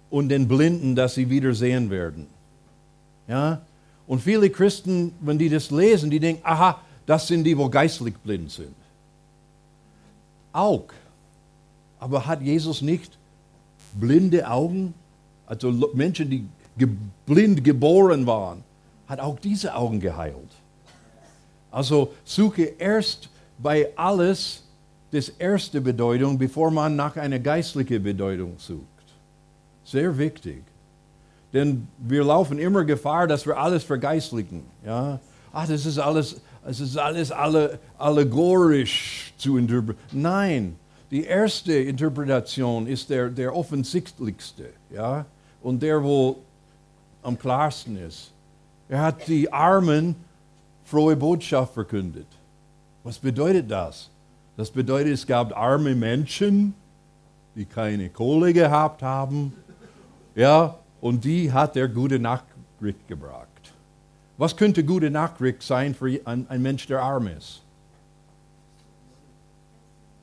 und 0.09 0.31
den 0.31 0.49
Blinden, 0.49 0.97
dass 0.97 1.15
sie 1.15 1.29
wieder 1.29 1.53
sehen 1.53 1.91
werden. 1.91 2.27
Ja? 3.27 3.61
Und 4.07 4.23
viele 4.23 4.49
Christen, 4.49 5.13
wenn 5.21 5.39
die 5.39 5.51
das 5.51 5.71
lesen, 5.71 6.11
die 6.11 6.21
denken, 6.21 6.41
aha, 6.43 6.81
das 7.05 7.29
sind 7.29 7.45
die, 7.45 7.59
wo 7.59 7.69
geistlich 7.69 8.17
blind 8.17 8.51
sind. 8.51 8.75
Auch. 10.55 10.87
Aber 12.01 12.25
hat 12.25 12.41
Jesus 12.41 12.81
nicht 12.81 13.19
blinde 13.93 14.49
Augen? 14.49 14.95
Also 15.49 15.71
Menschen, 15.95 16.29
die 16.29 16.47
blind 17.25 17.65
geboren 17.65 18.27
waren, 18.27 18.63
hat 19.07 19.19
auch 19.19 19.39
diese 19.39 19.75
Augen 19.75 19.99
geheilt. 19.99 20.53
Also 21.71 22.13
suche 22.25 22.63
erst 22.79 23.31
bei 23.59 23.89
alles 23.97 24.63
das 25.11 25.31
erste 25.31 25.81
Bedeutung, 25.81 26.37
bevor 26.37 26.71
man 26.71 26.95
nach 26.95 27.17
einer 27.17 27.39
geistlichen 27.39 28.03
Bedeutung 28.03 28.55
sucht. 28.59 28.85
Sehr 29.85 30.17
wichtig. 30.19 30.63
Denn 31.55 31.89
wir 31.97 32.25
laufen 32.25 32.59
immer 32.59 32.85
Gefahr, 32.85 33.27
dass 33.27 33.47
wir 33.47 33.57
alles 33.57 33.85
vergeistlichen. 33.85 34.65
Ja? 34.85 35.19
Ach, 35.51 35.67
das 35.67 35.87
ist 35.87 35.99
alles, 35.99 36.43
es 36.67 36.81
ist 36.81 36.99
alles 36.99 37.33
alle, 37.33 37.79
allegorisch 37.97 39.33
zu 39.39 39.57
interpretieren. 39.57 39.99
Nein, 40.13 40.77
die 41.11 41.25
erste 41.25 41.73
Interpretation 41.73 42.87
ist 42.87 43.09
der, 43.09 43.31
der 43.31 43.57
offensichtlichste. 43.57 44.71
Ja? 44.91 45.25
Und 45.63 45.83
der, 45.83 46.03
wo 46.03 46.39
am 47.23 47.39
klarsten 47.39 47.97
ist. 47.97 48.33
Er 48.89 49.03
hat 49.03 49.27
die 49.29 49.53
Armen 49.53 50.17
frohe 50.85 51.17
Botschaft 51.17 51.75
verkündet. 51.75 52.27
Was 53.05 53.19
bedeutet 53.19 53.71
das? 53.71 54.11
Das 54.57 54.71
bedeutet, 54.71 55.13
es 55.13 55.27
gab 55.27 55.57
arme 55.57 55.95
Menschen, 55.95 56.75
die 57.55 57.65
keine 57.65 58.09
Kohle 58.09 58.53
gehabt 58.53 59.03
haben. 59.03 59.53
Ja, 60.35 60.79
und 61.01 61.25
die 61.25 61.53
hat 61.53 61.77
er 61.77 61.89
gute 61.89 62.19
Nachricht 62.19 63.07
gebracht. 63.07 63.49
Was 64.37 64.57
könnte 64.57 64.85
gute 64.85 65.11
Nachricht 65.11 65.63
sein 65.63 65.95
für 65.95 66.21
ein, 66.25 66.47
Mensch, 66.63 66.87
der 66.87 67.03
arm 67.03 67.27
ist? 67.29 67.63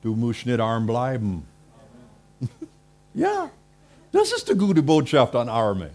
Du 0.02 0.14
musst 0.14 0.46
nicht 0.46 0.60
arm 0.60 0.86
bleiben. 0.86 1.46
ja, 3.14 3.50
das 4.16 4.32
ist 4.32 4.48
die 4.48 4.54
gute 4.54 4.82
Botschaft 4.82 5.34
an 5.34 5.48
Arme. 5.48 5.90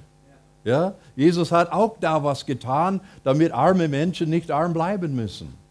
Ja? 0.64 0.94
Jesus 1.16 1.52
hat 1.52 1.72
auch 1.72 1.98
da 2.00 2.24
was 2.24 2.46
getan, 2.46 3.02
damit 3.24 3.52
arme 3.52 3.88
Menschen 3.88 4.30
nicht 4.30 4.52
arm 4.52 4.74
bleiben 4.74 5.16
müssen 5.16 5.62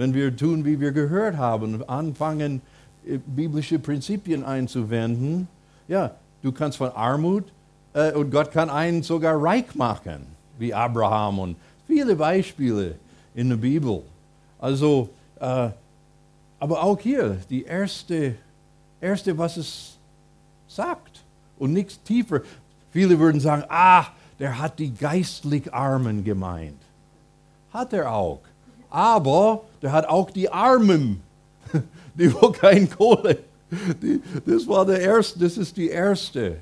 wenn 0.00 0.14
wir 0.14 0.34
tun, 0.34 0.64
wie 0.64 0.80
wir 0.80 0.92
gehört 0.92 1.36
haben, 1.36 1.86
anfangen, 1.88 2.62
äh, 3.06 3.18
biblische 3.18 3.78
Prinzipien 3.78 4.44
einzuwenden, 4.44 5.46
ja, 5.88 6.12
du 6.42 6.52
kannst 6.52 6.78
von 6.78 6.90
Armut 6.92 7.44
äh, 7.92 8.12
und 8.12 8.30
Gott 8.30 8.50
kann 8.50 8.70
einen 8.70 9.02
sogar 9.02 9.40
reich 9.42 9.74
machen, 9.74 10.26
wie 10.58 10.72
Abraham 10.72 11.38
und 11.40 11.56
viele 11.86 12.16
Beispiele 12.16 12.94
in 13.34 13.50
der 13.50 13.56
Bibel. 13.56 14.02
Also, 14.58 15.10
äh, 15.38 15.68
aber 16.58 16.82
auch 16.82 16.98
hier, 16.98 17.38
die 17.48 17.64
erste, 17.64 18.36
erste, 19.00 19.36
was 19.36 19.56
es 19.56 19.98
sagt 20.68 21.09
und 21.60 21.72
nichts 21.72 22.02
tiefer. 22.02 22.40
Viele 22.90 23.18
würden 23.18 23.40
sagen, 23.40 23.64
ah, 23.68 24.06
der 24.40 24.58
hat 24.58 24.78
die 24.78 24.92
geistlich 24.92 25.72
Armen 25.72 26.24
gemeint. 26.24 26.80
Hat 27.72 27.92
er 27.92 28.12
auch. 28.12 28.40
Aber 28.88 29.62
der 29.80 29.92
hat 29.92 30.06
auch 30.06 30.30
die 30.30 30.50
Armen, 30.50 31.22
die 32.14 32.32
wo 32.34 32.50
kein 32.50 32.90
Kohle. 32.90 33.38
Die, 34.02 34.20
das 34.44 34.66
war 34.66 34.84
der 34.84 35.00
erste, 35.00 35.38
das 35.38 35.56
ist 35.56 35.76
die 35.76 35.88
erste 35.88 36.56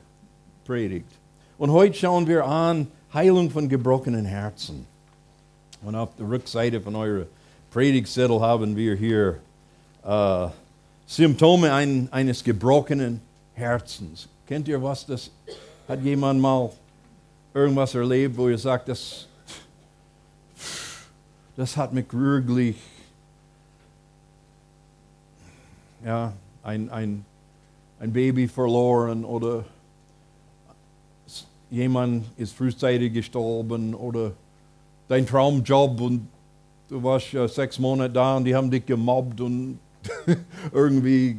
Predigt. 0.66 1.10
Und 1.56 1.72
heute 1.72 1.94
schauen 1.94 2.26
wir 2.26 2.44
an 2.44 2.88
Heilung 3.14 3.50
von 3.50 3.68
gebrochenen 3.68 4.26
Herzen. 4.26 4.84
Und 5.82 5.94
auf 5.94 6.10
der 6.18 6.28
Rückseite 6.28 6.80
von 6.80 6.94
eurer 6.94 7.26
Predigtzettel 7.70 8.40
haben 8.40 8.76
wir 8.76 8.94
hier 8.96 9.38
äh, 10.04 10.48
Symptome 11.06 11.72
ein, 11.72 12.08
eines 12.10 12.44
gebrochenen 12.44 13.20
Herzens. 13.54 14.28
Kennt 14.48 14.66
ihr 14.66 14.82
was? 14.82 15.06
Das 15.06 15.30
hat 15.86 16.02
jemand 16.02 16.40
mal 16.40 16.70
irgendwas 17.54 17.94
erlebt, 17.94 18.36
wo 18.36 18.48
ihr 18.48 18.58
sagt, 18.58 18.88
das 18.88 19.28
das 21.58 21.76
hat 21.76 21.92
mich 21.92 22.06
wirklich, 22.12 22.76
ja, 26.04 26.32
ein, 26.62 26.88
ein, 26.88 27.24
ein 27.98 28.12
Baby 28.12 28.46
verloren 28.46 29.24
oder 29.24 29.64
jemand 31.68 32.26
ist 32.36 32.54
frühzeitig 32.54 33.12
gestorben 33.12 33.92
oder 33.92 34.32
dein 35.08 35.26
Traumjob 35.26 36.00
und 36.00 36.28
du 36.88 37.02
warst 37.02 37.32
ja 37.32 37.48
sechs 37.48 37.76
Monate 37.78 38.14
da 38.14 38.36
und 38.36 38.44
die 38.44 38.54
haben 38.54 38.70
dich 38.70 38.86
gemobbt 38.86 39.40
und 39.40 39.80
irgendwie, 40.72 41.38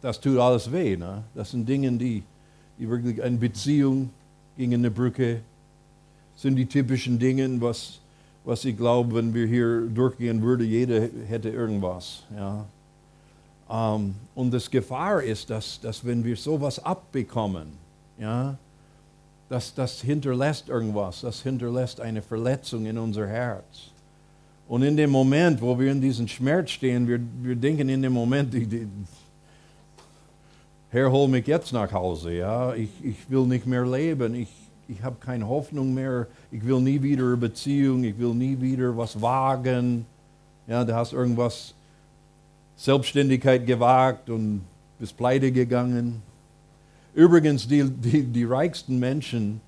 das 0.00 0.20
tut 0.20 0.38
alles 0.38 0.70
weh. 0.70 0.96
Ne? 0.96 1.24
Das 1.34 1.50
sind 1.50 1.68
Dinge, 1.68 1.92
die, 1.92 2.22
die 2.78 2.88
wirklich 2.88 3.22
eine 3.22 3.36
Beziehung 3.36 4.10
gegen 4.56 4.74
eine 4.74 4.90
Brücke 4.90 5.40
sind 6.36 6.56
die 6.56 6.66
typischen 6.66 7.18
Dinge, 7.18 7.60
was 7.60 8.00
was 8.48 8.64
ich 8.64 8.78
glaube, 8.78 9.16
wenn 9.16 9.34
wir 9.34 9.46
hier 9.46 9.82
durchgehen 9.82 10.40
würden, 10.40 10.66
jeder 10.66 11.06
hätte 11.28 11.50
irgendwas. 11.50 12.22
Ja. 12.34 12.64
Um, 13.68 13.76
ähm, 13.76 14.14
und 14.34 14.50
das 14.54 14.70
Gefahr 14.70 15.22
ist, 15.22 15.50
dass, 15.50 15.78
dass 15.78 16.02
wenn 16.02 16.24
wir 16.24 16.34
sowas 16.34 16.82
abbekommen, 16.82 17.66
ja, 18.18 18.56
dass 19.50 19.74
das 19.74 20.00
hinterlässt 20.00 20.70
irgendwas, 20.70 21.20
das 21.20 21.42
hinterlässt 21.42 22.00
eine 22.00 22.22
Verletzung 22.22 22.86
in 22.86 22.96
unser 22.96 23.26
Herz. 23.26 23.90
Und 24.66 24.82
in 24.82 24.96
dem 24.96 25.10
Moment, 25.10 25.60
wo 25.60 25.78
wir 25.78 25.92
in 25.92 26.00
diesem 26.00 26.26
Schmerz 26.26 26.70
stehen, 26.70 27.06
wir, 27.06 27.20
wir 27.42 27.54
denken 27.56 27.90
in 27.90 28.00
dem 28.00 28.14
Moment, 28.14 28.54
die, 28.54 28.66
die, 28.66 28.88
Herr, 30.90 31.12
hol 31.12 31.28
mich 31.28 31.46
jetzt 31.46 31.74
nach 31.74 31.92
Hause, 31.92 32.32
ja, 32.32 32.72
ich, 32.72 32.88
ich 33.02 33.28
will 33.28 33.44
nicht 33.44 33.66
mehr 33.66 33.84
leben, 33.84 34.34
ich, 34.34 34.48
ich 34.88 35.02
habe 35.02 35.16
keine 35.20 35.46
Hoffnung 35.46 35.92
mehr, 35.92 36.26
ich 36.50 36.64
will 36.64 36.80
nie 36.80 37.02
wieder 37.02 37.24
eine 37.26 37.36
Beziehung, 37.36 38.04
ich 38.04 38.18
will 38.18 38.32
nie 38.32 38.58
wieder 38.58 38.96
was 38.96 39.20
wagen. 39.20 40.06
Ja, 40.66 40.82
du 40.84 40.94
hast 40.94 41.12
irgendwas 41.12 41.74
Selbstständigkeit 42.76 43.66
gewagt 43.66 44.30
und 44.30 44.62
bist 44.98 45.14
pleite 45.14 45.52
gegangen. 45.52 46.22
Übrigens, 47.12 47.68
die, 47.68 47.84
die, 47.84 48.22
die 48.22 48.44
reichsten 48.44 48.98
Menschen 48.98 49.60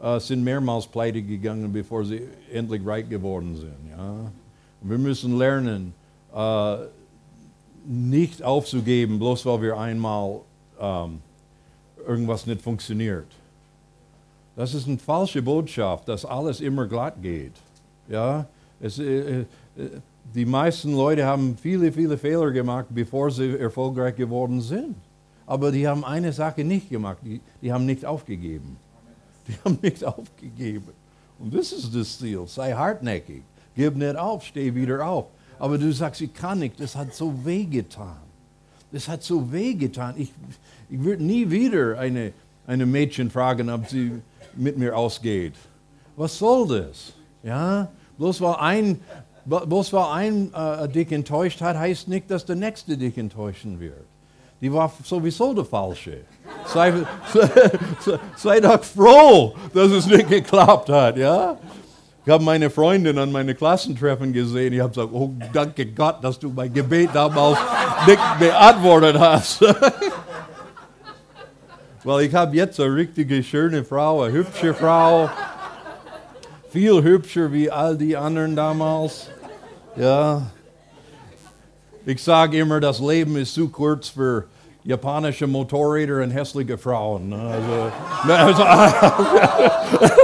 äh, 0.00 0.20
sind 0.20 0.44
mehrmals 0.44 0.86
pleite 0.86 1.22
gegangen, 1.22 1.72
bevor 1.72 2.04
sie 2.04 2.22
endlich 2.52 2.86
reich 2.86 3.08
geworden 3.08 3.56
sind. 3.56 3.90
Ja? 3.90 4.30
Wir 4.80 4.98
müssen 4.98 5.36
lernen, 5.36 5.92
äh, 6.32 6.76
nicht 7.84 8.44
aufzugeben, 8.44 9.18
bloß 9.18 9.44
weil 9.44 9.62
wir 9.62 9.76
einmal 9.76 10.42
ähm, 10.82 11.20
irgendwas 12.06 12.44
nicht 12.46 12.60
funktioniert. 12.60 13.28
Das 14.56 14.74
ist 14.74 14.86
eine 14.86 14.98
falsche 14.98 15.40
Botschaft, 15.40 16.08
dass 16.08 16.24
alles 16.24 16.60
immer 16.60 16.86
glatt 16.86 17.14
geht. 17.22 17.52
Ja, 18.08 18.46
es, 18.80 18.98
äh, 18.98 19.40
äh, 19.40 19.44
die 20.34 20.44
meisten 20.44 20.92
Leute 20.94 21.24
haben 21.24 21.56
viele, 21.56 21.90
viele 21.92 22.18
Fehler 22.18 22.50
gemacht, 22.50 22.86
bevor 22.90 23.30
sie 23.30 23.58
erfolgreich 23.58 24.16
geworden 24.16 24.60
sind. 24.60 24.96
Aber 25.46 25.70
die 25.70 25.86
haben 25.86 26.04
eine 26.04 26.32
Sache 26.32 26.64
nicht 26.64 26.90
gemacht, 26.90 27.18
die, 27.24 27.40
die 27.60 27.72
haben 27.72 27.86
nicht 27.86 28.04
aufgegeben. 28.04 28.76
Die 29.48 29.54
haben 29.64 29.78
nicht 29.80 30.04
aufgegeben. 30.04 30.88
Und 31.38 31.54
das 31.54 31.72
ist 31.72 31.94
das 31.94 32.18
Ziel. 32.18 32.46
Sei 32.46 32.72
hartnäckig. 32.72 33.42
Gib 33.74 33.96
nicht 33.96 34.16
auf, 34.16 34.44
steh 34.44 34.74
wieder 34.74 35.06
auf. 35.06 35.26
Aber 35.58 35.78
du 35.78 35.92
sagst, 35.92 36.20
ich 36.20 36.34
kann 36.34 36.58
nicht, 36.58 36.78
das 36.78 36.94
hat 36.94 37.14
so 37.14 37.32
wehgetan. 37.44 38.31
Das 38.92 39.08
hat 39.08 39.22
so 39.22 39.50
wehgetan. 39.50 40.14
Ich, 40.18 40.32
ich 40.90 41.02
würde 41.02 41.24
nie 41.24 41.50
wieder 41.50 41.98
eine, 41.98 42.32
eine 42.66 42.86
Mädchen 42.86 43.30
fragen, 43.30 43.70
ob 43.70 43.88
sie 43.88 44.12
mit 44.54 44.76
mir 44.76 44.96
ausgeht. 44.96 45.54
Was 46.16 46.38
soll 46.38 46.68
das? 46.68 47.14
Ja, 47.42 47.88
bloß 48.18 48.40
weil 48.42 48.54
ein, 48.56 49.00
bloß 49.46 49.92
weil 49.94 50.04
ein 50.12 50.52
äh, 50.54 50.88
dich 50.88 51.10
enttäuscht 51.10 51.60
hat, 51.62 51.76
heißt 51.76 52.08
nicht, 52.08 52.30
dass 52.30 52.44
der 52.44 52.56
Nächste 52.56 52.96
dich 52.96 53.16
enttäuschen 53.16 53.80
wird. 53.80 54.04
Die 54.60 54.72
war 54.72 54.92
sowieso 55.02 55.52
der 55.54 55.64
Falsche. 55.64 56.20
Sei, 56.66 56.92
sei, 57.32 58.18
sei 58.36 58.60
doch 58.60 58.84
froh, 58.84 59.54
dass 59.74 59.90
es 59.90 60.06
nicht 60.06 60.28
geklappt 60.28 60.88
hat, 60.88 61.16
ja? 61.16 61.56
Ich 62.24 62.32
habe 62.32 62.44
meine 62.44 62.70
Freundin 62.70 63.18
an 63.18 63.32
meine 63.32 63.52
Klassentreffen 63.52 64.32
gesehen. 64.32 64.72
Ich 64.72 64.80
habe 64.80 64.90
gesagt, 64.90 65.10
oh, 65.12 65.32
danke 65.52 65.86
Gott, 65.86 66.22
dass 66.22 66.38
du 66.38 66.50
mein 66.50 66.72
Gebet 66.72 67.10
damals 67.12 67.58
nicht 68.06 68.20
beantwortet 68.38 69.18
hast. 69.18 69.60
Weil 72.04 72.26
ich 72.26 72.34
habe 72.34 72.54
jetzt 72.54 72.78
eine 72.78 72.94
richtige 72.94 73.42
schöne 73.42 73.84
Frau, 73.84 74.22
eine 74.22 74.34
hübsche 74.34 74.72
Frau. 74.72 75.30
Viel 76.70 77.02
hübscher 77.02 77.52
wie 77.52 77.68
all 77.68 77.96
die 77.96 78.16
anderen 78.16 78.54
damals. 78.54 79.28
Ja. 79.96 80.42
Ich 82.06 82.22
sage 82.22 82.58
immer, 82.58 82.78
das 82.78 83.00
Leben 83.00 83.36
ist 83.36 83.54
zu 83.54 83.68
kurz 83.68 84.08
für 84.08 84.44
japanische 84.84 85.48
Motorräder 85.48 86.22
und 86.22 86.30
hässliche 86.30 86.78
Frauen. 86.78 87.32
Also, 87.32 87.90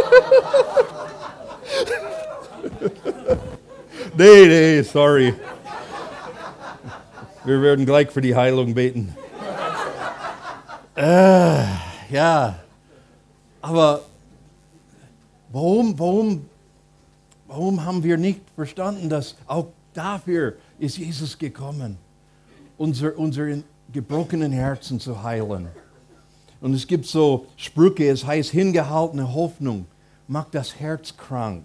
nee, 4.18 4.46
nee, 4.46 4.82
sorry. 4.82 5.34
Wir 7.44 7.62
werden 7.62 7.86
gleich 7.86 8.10
für 8.10 8.20
die 8.20 8.34
Heilung 8.34 8.74
beten. 8.74 9.14
Äh, 10.96 11.64
ja, 12.10 12.58
aber 13.62 14.02
warum, 15.52 15.98
warum, 15.98 16.48
warum 17.46 17.84
haben 17.84 18.02
wir 18.02 18.16
nicht 18.16 18.40
verstanden, 18.56 19.08
dass 19.08 19.36
auch 19.46 19.68
dafür 19.94 20.54
ist 20.78 20.98
Jesus 20.98 21.38
gekommen, 21.38 21.96
unser, 22.76 23.16
unsere 23.16 23.62
gebrochenen 23.92 24.50
Herzen 24.50 24.98
zu 24.98 25.22
heilen? 25.22 25.68
Und 26.60 26.74
es 26.74 26.86
gibt 26.86 27.06
so 27.06 27.46
Sprüche, 27.56 28.08
es 28.08 28.26
heißt, 28.26 28.50
hingehaltene 28.50 29.32
Hoffnung 29.32 29.86
macht 30.26 30.54
das 30.56 30.74
Herz 30.74 31.16
krank. 31.16 31.64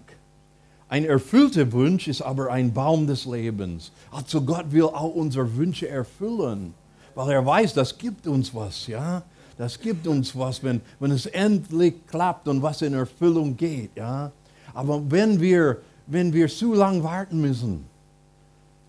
Ein 0.94 1.06
erfüllter 1.06 1.72
Wunsch 1.72 2.06
ist 2.06 2.22
aber 2.22 2.52
ein 2.52 2.72
Baum 2.72 3.08
des 3.08 3.24
Lebens. 3.24 3.90
Also 4.12 4.40
Gott 4.42 4.70
will 4.70 4.84
auch 4.84 5.12
unsere 5.12 5.56
Wünsche 5.56 5.88
erfüllen, 5.88 6.72
weil 7.16 7.32
er 7.32 7.44
weiß, 7.44 7.74
das 7.74 7.98
gibt 7.98 8.28
uns 8.28 8.54
was, 8.54 8.86
ja. 8.86 9.24
Das 9.58 9.80
gibt 9.80 10.06
uns 10.06 10.36
was, 10.38 10.62
wenn, 10.62 10.80
wenn 11.00 11.10
es 11.10 11.26
endlich 11.26 11.94
klappt 12.06 12.46
und 12.46 12.62
was 12.62 12.80
in 12.80 12.94
Erfüllung 12.94 13.56
geht, 13.56 13.90
ja. 13.96 14.30
Aber 14.72 15.02
wenn 15.10 15.40
wir, 15.40 15.78
wenn 16.06 16.32
wir 16.32 16.46
zu 16.46 16.74
lang 16.74 17.02
warten 17.02 17.40
müssen, 17.40 17.86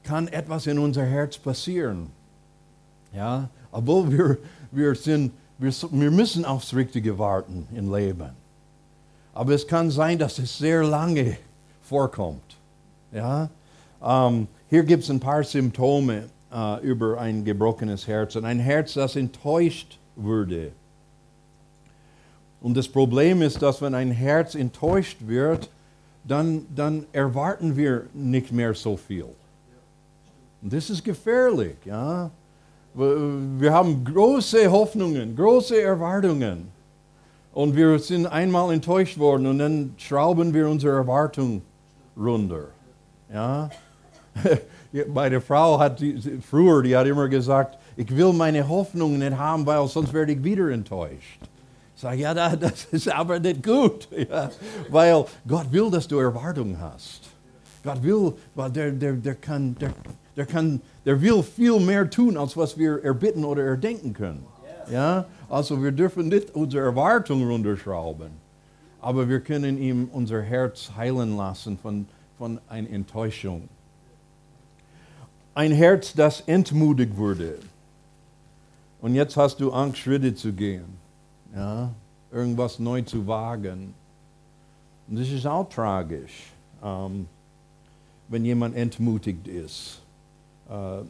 kann 0.03 0.27
etwas 0.27 0.67
in 0.67 0.77
unser 0.77 1.05
Herz 1.05 1.39
passieren. 1.39 2.11
Ja, 3.15 3.49
obwohl 3.71 4.11
wir, 4.11 4.37
wir 4.71 4.93
sind, 4.93 5.31
wir, 5.57 5.71
wir 5.89 6.11
müssen 6.11 6.45
aufs 6.45 6.71
Richtige 6.75 7.17
warten 7.17 7.67
im 7.73 7.91
Leben. 7.91 8.29
Aber 9.33 9.53
es 9.55 9.65
kann 9.65 9.89
sein, 9.89 10.19
dass 10.19 10.37
es 10.37 10.55
sehr 10.55 10.83
lange 10.83 11.37
vorkommt. 11.85 12.57
Ja? 13.11 13.49
Ähm, 14.03 14.47
hier 14.69 14.83
gibt 14.83 15.03
es 15.03 15.09
ein 15.09 15.19
paar 15.19 15.43
Symptome 15.43 16.23
äh, 16.51 16.81
über 16.81 17.19
ein 17.19 17.43
gebrochenes 17.43 18.07
Herz. 18.07 18.35
Und 18.35 18.45
ein 18.45 18.59
Herz, 18.59 18.93
das 18.93 19.15
enttäuscht 19.15 19.97
wurde. 20.15 20.71
Und 22.61 22.75
das 22.75 22.87
Problem 22.87 23.41
ist, 23.41 23.61
dass 23.61 23.81
wenn 23.81 23.93
ein 23.93 24.11
Herz 24.11 24.55
enttäuscht 24.55 25.17
wird, 25.21 25.69
dann, 26.23 26.65
dann 26.73 27.05
erwarten 27.11 27.75
wir 27.75 28.07
nicht 28.13 28.51
mehr 28.51 28.73
so 28.73 28.97
viel. 28.97 29.27
Und 30.61 30.73
das 30.73 30.89
ist 30.89 31.03
gefährlich. 31.03 31.75
Ja? 31.85 32.31
Wir 32.95 33.71
haben 33.71 34.03
große 34.03 34.71
Hoffnungen, 34.71 35.35
große 35.35 35.79
Erwartungen. 35.79 36.69
Und 37.53 37.75
wir 37.75 37.99
sind 37.99 38.25
einmal 38.25 38.73
enttäuscht 38.73 39.17
worden 39.17 39.45
und 39.47 39.59
dann 39.59 39.93
schrauben 39.97 40.53
wir 40.53 40.67
unsere 40.67 40.97
Erwartung 40.97 41.61
runter. 42.17 42.67
Ja? 43.31 43.69
Meine 45.13 45.41
Frau 45.41 45.79
hat 45.79 45.99
die, 45.99 46.19
früher, 46.41 46.83
die 46.83 46.95
hat 46.95 47.07
immer 47.07 47.27
gesagt, 47.27 47.77
ich 47.97 48.15
will 48.15 48.33
meine 48.33 48.67
Hoffnung 48.67 49.17
nicht 49.17 49.37
haben, 49.37 49.65
weil 49.65 49.87
sonst 49.87 50.13
werde 50.13 50.33
ich 50.33 50.43
wieder 50.43 50.69
enttäuscht. 50.69 51.39
Ich 51.95 52.01
sage, 52.01 52.17
ja, 52.17 52.33
das 52.33 52.85
ist 52.91 53.09
aber 53.09 53.39
nicht 53.39 53.63
gut, 53.63 54.09
ja, 54.29 54.49
weil 54.89 55.25
Gott 55.47 55.71
will, 55.71 55.89
dass 55.89 56.07
du 56.07 56.19
Erwartungen 56.19 56.79
hast. 56.79 57.29
Gott 57.83 58.03
will, 58.03 58.33
weil 58.53 58.71
der, 58.71 58.91
der, 58.91 59.13
der, 59.13 59.35
kann, 59.35 59.75
der, 59.79 59.93
der, 60.35 60.45
kann, 60.45 60.81
der 61.05 61.21
will 61.21 61.41
viel 61.43 61.79
mehr 61.79 62.09
tun, 62.09 62.35
als 62.37 62.57
was 62.57 62.77
wir 62.77 63.03
erbitten 63.03 63.45
oder 63.45 63.63
erdenken 63.63 64.13
können. 64.13 64.45
Ja? 64.91 65.25
Also 65.49 65.81
wir 65.81 65.91
dürfen 65.91 66.27
nicht 66.27 66.53
unsere 66.53 66.85
Erwartungen 66.85 67.49
runterschrauben 67.49 68.44
aber 69.05 69.29
wir 69.29 69.39
können 69.39 69.77
ihm 69.77 70.09
unser 70.11 70.41
Herz 70.41 70.89
heilen 70.97 71.37
lassen 71.37 71.77
von, 71.77 72.07
von 72.39 72.59
einer 72.67 72.89
Enttäuschung. 72.89 73.69
Ein 75.53 75.71
Herz, 75.71 76.13
das 76.13 76.41
entmutigt 76.47 77.15
wurde. 77.15 77.59
Und 79.01 79.13
jetzt 79.13 79.37
hast 79.37 79.59
du 79.59 79.71
Angst, 79.71 79.99
Schritte 79.99 80.33
zu 80.33 80.51
gehen, 80.51 80.97
ja? 81.53 81.93
irgendwas 82.31 82.79
neu 82.79 83.03
zu 83.03 83.27
wagen. 83.27 83.93
Und 85.07 85.19
das 85.19 85.29
ist 85.29 85.45
auch 85.45 85.69
tragisch, 85.69 86.51
ähm, 86.83 87.27
wenn 88.27 88.43
jemand 88.43 88.75
entmutigt 88.75 89.47
ist. 89.47 90.01
Äh, 90.67 91.03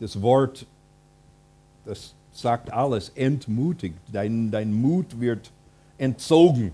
das 0.00 0.20
Wort, 0.20 0.66
das 1.86 2.12
sagt 2.30 2.70
alles, 2.70 3.08
entmutigt. 3.14 3.96
Dein, 4.12 4.50
dein 4.50 4.70
Mut 4.70 5.18
wird 5.18 5.50
entzogen. 5.96 6.72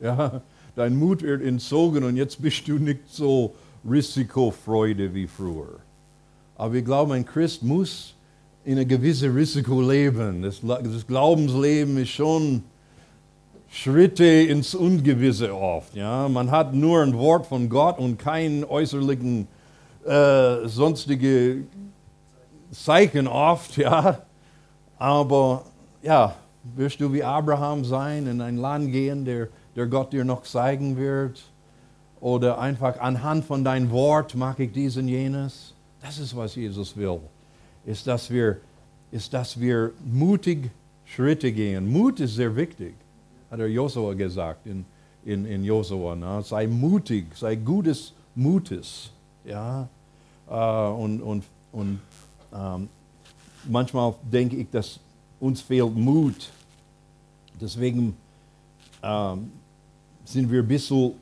Ja, 0.00 0.42
dein 0.74 0.96
Mut 0.96 1.22
wird 1.22 1.42
entzogen 1.42 2.04
und 2.04 2.16
jetzt 2.16 2.40
bist 2.40 2.68
du 2.68 2.78
nicht 2.78 3.08
so 3.08 3.54
risikofreude 3.88 5.14
wie 5.14 5.26
früher. 5.26 5.78
Aber 6.56 6.74
ich 6.74 6.84
glaube, 6.84 7.14
ein 7.14 7.24
Christ 7.24 7.62
muss 7.62 8.14
in 8.64 8.78
ein 8.78 8.88
gewisses 8.88 9.34
Risiko 9.34 9.80
leben. 9.80 10.42
Das, 10.42 10.60
das 10.62 11.06
Glaubensleben 11.06 11.98
ist 11.98 12.10
schon 12.10 12.64
Schritte 13.70 14.24
ins 14.24 14.74
Ungewisse 14.74 15.54
oft. 15.54 15.94
Ja? 15.94 16.28
Man 16.28 16.50
hat 16.50 16.74
nur 16.74 17.02
ein 17.02 17.16
Wort 17.16 17.46
von 17.46 17.68
Gott 17.68 17.98
und 17.98 18.18
keinen 18.18 18.64
äußerlichen 18.64 19.48
äh, 20.04 20.66
sonstige 20.66 21.64
Zeichen 22.70 23.26
oft. 23.28 23.76
Ja? 23.76 24.20
Aber 24.98 25.64
ja, 26.02 26.34
wirst 26.74 27.00
du 27.00 27.12
wie 27.12 27.22
Abraham 27.22 27.84
sein, 27.84 28.26
in 28.26 28.40
ein 28.40 28.56
Land 28.56 28.92
gehen, 28.92 29.24
der 29.24 29.48
der 29.76 29.86
Gott 29.86 30.12
dir 30.12 30.24
noch 30.24 30.42
zeigen 30.42 30.96
wird. 30.96 31.42
Oder 32.20 32.58
einfach 32.58 32.98
anhand 32.98 33.44
von 33.44 33.62
deinem 33.62 33.90
Wort 33.90 34.34
mache 34.34 34.64
ich 34.64 34.72
dies 34.72 34.96
und 34.96 35.08
jenes. 35.08 35.74
Das 36.00 36.18
ist, 36.18 36.34
was 36.34 36.54
Jesus 36.54 36.96
will. 36.96 37.20
Ist, 37.84 38.06
dass 38.06 38.30
wir, 38.30 38.58
ist, 39.12 39.32
dass 39.32 39.60
wir 39.60 39.92
mutig 40.04 40.70
Schritte 41.04 41.52
gehen. 41.52 41.90
Mut 41.90 42.18
ist 42.20 42.34
sehr 42.34 42.56
wichtig, 42.56 42.94
hat 43.50 43.60
er 43.60 43.68
Josua 43.68 44.14
gesagt 44.14 44.66
in, 44.66 44.84
in, 45.24 45.44
in 45.44 45.64
Josua. 45.64 46.16
Ne? 46.16 46.42
Sei 46.42 46.66
mutig, 46.66 47.26
sei 47.36 47.54
gutes 47.54 48.12
Mutes. 48.34 49.10
Ja? 49.44 49.88
Uh, 50.48 51.02
und 51.02 51.20
und, 51.22 51.44
und 51.72 52.00
um, 52.52 52.88
manchmal 53.68 54.14
denke 54.22 54.56
ich, 54.56 54.70
dass 54.70 55.00
uns 55.40 55.60
fehlt 55.60 55.94
Mut. 55.94 56.50
Deswegen 57.60 58.16
um, 59.02 59.50
sind 60.26 60.50
wir 60.50 60.62
ein 60.62 60.68
bisschen 60.68 61.12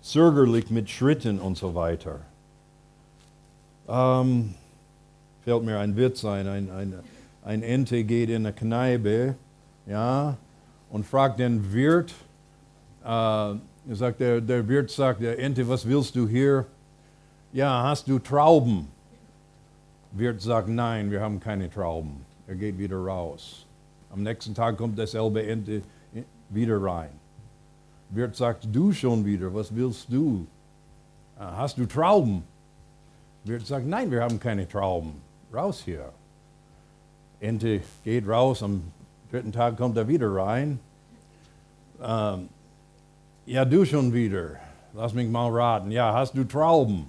zögerlich 0.00 0.70
mit 0.70 0.88
Schritten 0.88 1.38
und 1.38 1.56
so 1.56 1.74
weiter. 1.74 2.20
Ähm, 3.88 4.54
fällt 5.44 5.62
mir 5.62 5.78
ein 5.78 5.96
Witz 5.96 6.24
ein, 6.24 6.48
ein, 6.48 6.70
ein, 6.70 6.94
ein 7.44 7.62
Ente 7.62 8.02
geht 8.02 8.30
in 8.30 8.46
eine 8.46 8.52
Kneipe 8.52 9.36
ja, 9.86 10.36
und 10.90 11.06
fragt 11.06 11.38
den 11.38 11.72
Wirt, 11.72 12.12
äh, 13.04 13.54
sagt 13.90 14.20
der, 14.20 14.40
der 14.40 14.66
Wirt 14.66 14.90
sagt, 14.90 15.20
der 15.20 15.38
Ente, 15.38 15.68
was 15.68 15.86
willst 15.86 16.16
du 16.16 16.26
hier? 16.26 16.66
Ja, 17.52 17.84
hast 17.84 18.08
du 18.08 18.18
Trauben? 18.18 18.88
Wirt 20.12 20.40
sagt, 20.40 20.68
nein, 20.68 21.10
wir 21.10 21.20
haben 21.20 21.38
keine 21.38 21.70
Trauben. 21.70 22.24
Er 22.46 22.54
geht 22.54 22.78
wieder 22.78 22.96
raus. 22.96 23.66
Am 24.10 24.22
nächsten 24.22 24.54
Tag 24.54 24.78
kommt 24.78 24.98
dasselbe 24.98 25.46
Ente 25.46 25.82
wieder 26.48 26.82
rein. 26.82 27.10
Wirt 28.10 28.36
sagt, 28.36 28.68
du 28.70 28.92
schon 28.92 29.24
wieder, 29.24 29.52
was 29.52 29.74
willst 29.74 30.12
du? 30.12 30.46
Ah, 31.38 31.56
hast 31.56 31.76
du 31.78 31.86
Trauben? 31.86 32.44
Wirt 33.44 33.66
sagt, 33.66 33.86
nein, 33.86 34.10
wir 34.10 34.22
haben 34.22 34.38
keine 34.40 34.66
Trauben. 34.68 35.14
Raus 35.52 35.82
hier. 35.84 36.12
Ente 37.40 37.82
geht 38.04 38.26
raus, 38.26 38.62
am 38.62 38.82
dritten 39.30 39.52
Tag 39.52 39.76
kommt 39.76 39.96
er 39.96 40.08
wieder 40.08 40.34
rein. 40.34 40.78
Ähm, 42.02 42.48
ja, 43.44 43.64
du 43.64 43.84
schon 43.84 44.12
wieder. 44.12 44.56
Lass 44.94 45.12
mich 45.12 45.28
mal 45.28 45.50
raten. 45.50 45.90
Ja, 45.90 46.12
hast 46.14 46.34
du 46.34 46.44
Trauben? 46.44 47.06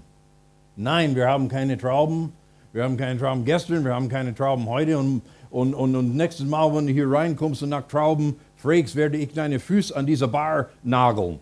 Nein, 0.75 1.15
wir 1.15 1.27
haben 1.27 1.47
keine 1.47 1.77
Trauben. 1.77 2.33
Wir 2.73 2.83
haben 2.83 2.97
keine 2.97 3.19
Trauben 3.19 3.45
gestern, 3.45 3.85
wir 3.85 3.95
haben 3.95 4.09
keine 4.09 4.35
Trauben 4.35 4.67
heute. 4.67 4.97
Und, 4.99 5.21
und, 5.49 5.73
und, 5.73 5.95
und 5.95 6.15
nächstes 6.15 6.45
Mal, 6.45 6.73
wenn 6.75 6.87
du 6.87 6.93
hier 6.93 7.09
reinkommst 7.09 7.63
und 7.63 7.69
nach 7.69 7.87
Trauben 7.87 8.39
fragst, 8.55 8.95
werde 8.95 9.17
ich 9.17 9.33
deine 9.33 9.59
Füße 9.59 9.95
an 9.95 10.05
dieser 10.05 10.27
Bar 10.27 10.69
nageln. 10.83 11.39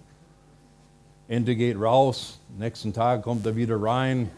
Ente 1.28 1.56
geht 1.56 1.80
raus, 1.80 2.40
nächsten 2.58 2.94
Tag 2.94 3.24
kommt 3.24 3.46
er 3.46 3.56
wieder 3.56 3.82
rein 3.82 4.30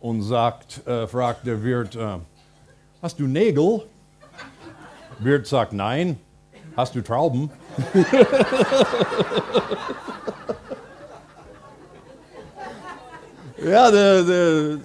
und 0.00 0.22
sagt, 0.22 0.86
äh, 0.86 1.06
fragt 1.06 1.46
der 1.46 1.62
Wirt, 1.62 1.96
äh, 1.96 2.18
hast 3.02 3.18
du 3.18 3.26
Nägel? 3.26 3.82
Wirt 5.18 5.46
sagt, 5.46 5.72
nein. 5.72 6.18
Hast 6.76 6.94
du 6.94 7.02
Trauben? 7.02 7.50
ja, 13.64 13.90
der, 13.90 14.22
der, 14.22 14.78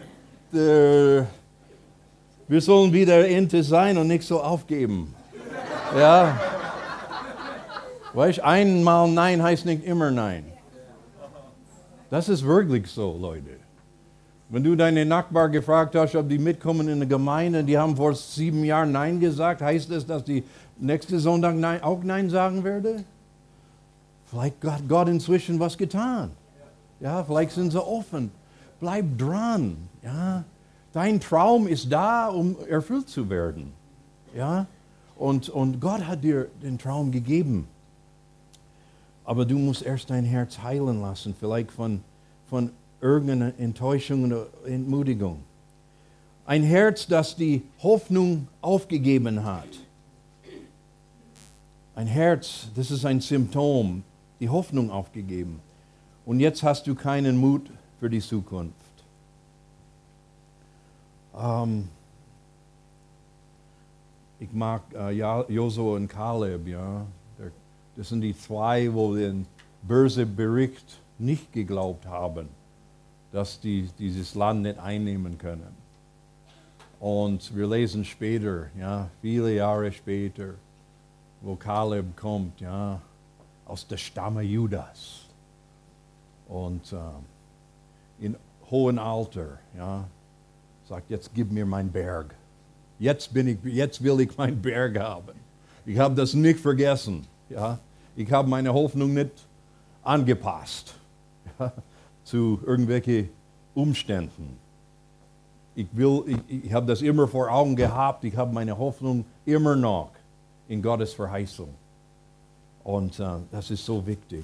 der, 0.51 1.27
wir 2.53 2.61
sollen 2.61 2.93
wieder 2.93 3.27
Ente 3.27 3.63
sein 3.63 3.97
und 3.97 4.07
nicht 4.07 4.27
so 4.27 4.39
aufgeben. 4.39 5.15
Ja. 5.97 6.39
Weißt 8.13 8.37
du, 8.37 8.45
einmal 8.45 9.09
Nein 9.09 9.41
heißt 9.41 9.65
nicht 9.65 9.83
immer 9.83 10.11
Nein. 10.11 10.45
Das 12.11 12.29
ist 12.29 12.45
wirklich 12.45 12.85
so, 12.85 13.17
Leute. 13.19 13.57
Wenn 14.49 14.63
du 14.63 14.75
deine 14.75 15.03
Nachbar 15.03 15.49
gefragt 15.49 15.95
hast, 15.95 16.13
ob 16.15 16.29
die 16.29 16.37
mitkommen 16.37 16.87
in 16.89 16.97
eine 16.97 17.07
Gemeinde, 17.07 17.63
die 17.63 17.75
haben 17.75 17.97
vor 17.97 18.13
sieben 18.13 18.63
Jahren 18.63 18.91
Nein 18.91 19.19
gesagt, 19.19 19.63
heißt 19.63 19.89
das, 19.89 20.05
dass 20.05 20.23
die 20.23 20.43
nächste 20.77 21.17
Sonntag 21.17 21.55
Nein, 21.55 21.81
auch 21.81 22.03
Nein 22.03 22.29
sagen 22.29 22.63
werde? 22.63 23.03
Vielleicht 24.27 24.63
hat 24.63 24.87
Gott 24.87 25.07
inzwischen 25.07 25.59
was 25.59 25.75
getan. 25.75 26.29
Ja, 26.99 27.23
vielleicht 27.23 27.53
sind 27.53 27.71
sie 27.71 27.83
offen. 27.83 28.29
Bleib 28.79 29.17
dran. 29.17 29.75
Ja, 30.03 30.43
dein 30.93 31.19
Traum 31.19 31.67
ist 31.67 31.91
da, 31.91 32.27
um 32.27 32.55
erfüllt 32.69 33.09
zu 33.09 33.29
werden. 33.29 33.73
Ja, 34.35 34.67
und, 35.15 35.49
und 35.49 35.79
Gott 35.79 36.07
hat 36.07 36.23
dir 36.23 36.47
den 36.61 36.77
Traum 36.77 37.11
gegeben. 37.11 37.67
Aber 39.25 39.45
du 39.45 39.57
musst 39.57 39.83
erst 39.83 40.09
dein 40.09 40.25
Herz 40.25 40.59
heilen 40.59 41.01
lassen, 41.01 41.35
vielleicht 41.39 41.71
von, 41.71 42.01
von 42.49 42.71
irgendeiner 43.01 43.53
Enttäuschung 43.57 44.25
oder 44.25 44.47
Entmutigung. 44.65 45.39
Ein 46.45 46.63
Herz, 46.63 47.07
das 47.07 47.35
die 47.35 47.61
Hoffnung 47.81 48.47
aufgegeben 48.61 49.45
hat. 49.45 49.67
Ein 51.95 52.07
Herz, 52.07 52.67
das 52.75 52.91
ist 52.91 53.05
ein 53.05 53.21
Symptom, 53.21 54.03
die 54.39 54.49
Hoffnung 54.49 54.89
aufgegeben. 54.89 55.61
Und 56.25 56.39
jetzt 56.39 56.63
hast 56.63 56.87
du 56.87 56.95
keinen 56.95 57.37
Mut 57.37 57.69
für 57.99 58.09
die 58.09 58.19
Zukunft. 58.19 58.82
Ähm, 61.37 61.89
ich 64.39 64.51
mag 64.51 64.81
äh, 64.93 65.11
Josua 65.11 65.95
und 65.95 66.07
Kaleb, 66.07 66.67
ja. 66.67 67.05
Das 67.95 68.09
sind 68.09 68.21
die 68.21 68.35
zwei, 68.37 68.91
wo 68.91 69.15
den 69.15 69.45
bösen 69.83 70.35
Bericht 70.35 70.99
nicht 71.19 71.53
geglaubt 71.53 72.05
haben, 72.07 72.49
dass 73.31 73.59
die 73.59 73.89
dieses 73.99 74.33
Land 74.33 74.63
nicht 74.63 74.79
einnehmen 74.79 75.37
können. 75.37 75.75
Und 76.99 77.55
wir 77.55 77.67
lesen 77.67 78.03
später, 78.03 78.67
ja, 78.79 79.09
viele 79.21 79.53
Jahre 79.53 79.91
später, 79.91 80.55
wo 81.41 81.55
Kaleb 81.55 82.15
kommt, 82.15 82.59
ja, 82.61 82.99
aus 83.65 83.85
der 83.87 83.97
Stamme 83.97 84.41
Judas. 84.41 85.25
Und 86.47 86.93
äh, 86.93 88.25
in 88.25 88.35
hohem 88.71 88.99
Alter, 88.99 89.59
ja, 89.77 90.05
sagt, 90.87 91.09
jetzt 91.09 91.33
gib 91.33 91.51
mir 91.51 91.65
meinen 91.65 91.91
Berg. 91.91 92.35
Jetzt, 92.99 93.33
bin 93.33 93.47
ich, 93.47 93.57
jetzt 93.63 94.03
will 94.03 94.19
ich 94.21 94.37
meinen 94.37 94.61
Berg 94.61 94.99
haben. 94.99 95.33
Ich 95.85 95.97
habe 95.97 96.15
das 96.15 96.33
nicht 96.33 96.59
vergessen. 96.59 97.25
Ja? 97.49 97.79
Ich 98.15 98.31
habe 98.31 98.47
meine 98.47 98.73
Hoffnung 98.73 99.13
nicht 99.13 99.31
angepasst 100.03 100.93
ja, 101.59 101.71
zu 102.23 102.59
irgendwelchen 102.65 103.29
Umständen. 103.73 104.57
Ich, 105.75 105.87
ich, 105.97 106.65
ich 106.65 106.73
habe 106.73 106.85
das 106.85 107.01
immer 107.01 107.27
vor 107.27 107.51
Augen 107.51 107.75
gehabt. 107.75 108.23
Ich 108.23 108.35
habe 108.37 108.53
meine 108.53 108.77
Hoffnung 108.77 109.25
immer 109.45 109.75
noch 109.75 110.11
in 110.67 110.81
Gottes 110.81 111.13
Verheißung. 111.13 111.73
Und 112.83 113.19
äh, 113.19 113.25
das 113.51 113.71
ist 113.71 113.83
so 113.83 114.05
wichtig. 114.05 114.43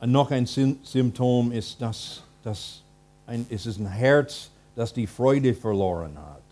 Und 0.00 0.12
noch 0.12 0.30
ein 0.30 0.46
Symptom 0.46 1.52
ist, 1.52 1.80
dass, 1.82 2.22
dass 2.42 2.82
ein, 3.28 3.46
es 3.50 3.66
ist 3.66 3.78
ein 3.78 3.86
Herz, 3.86 4.50
das 4.74 4.92
die 4.92 5.06
Freude 5.06 5.54
verloren 5.54 6.18
hat. 6.18 6.42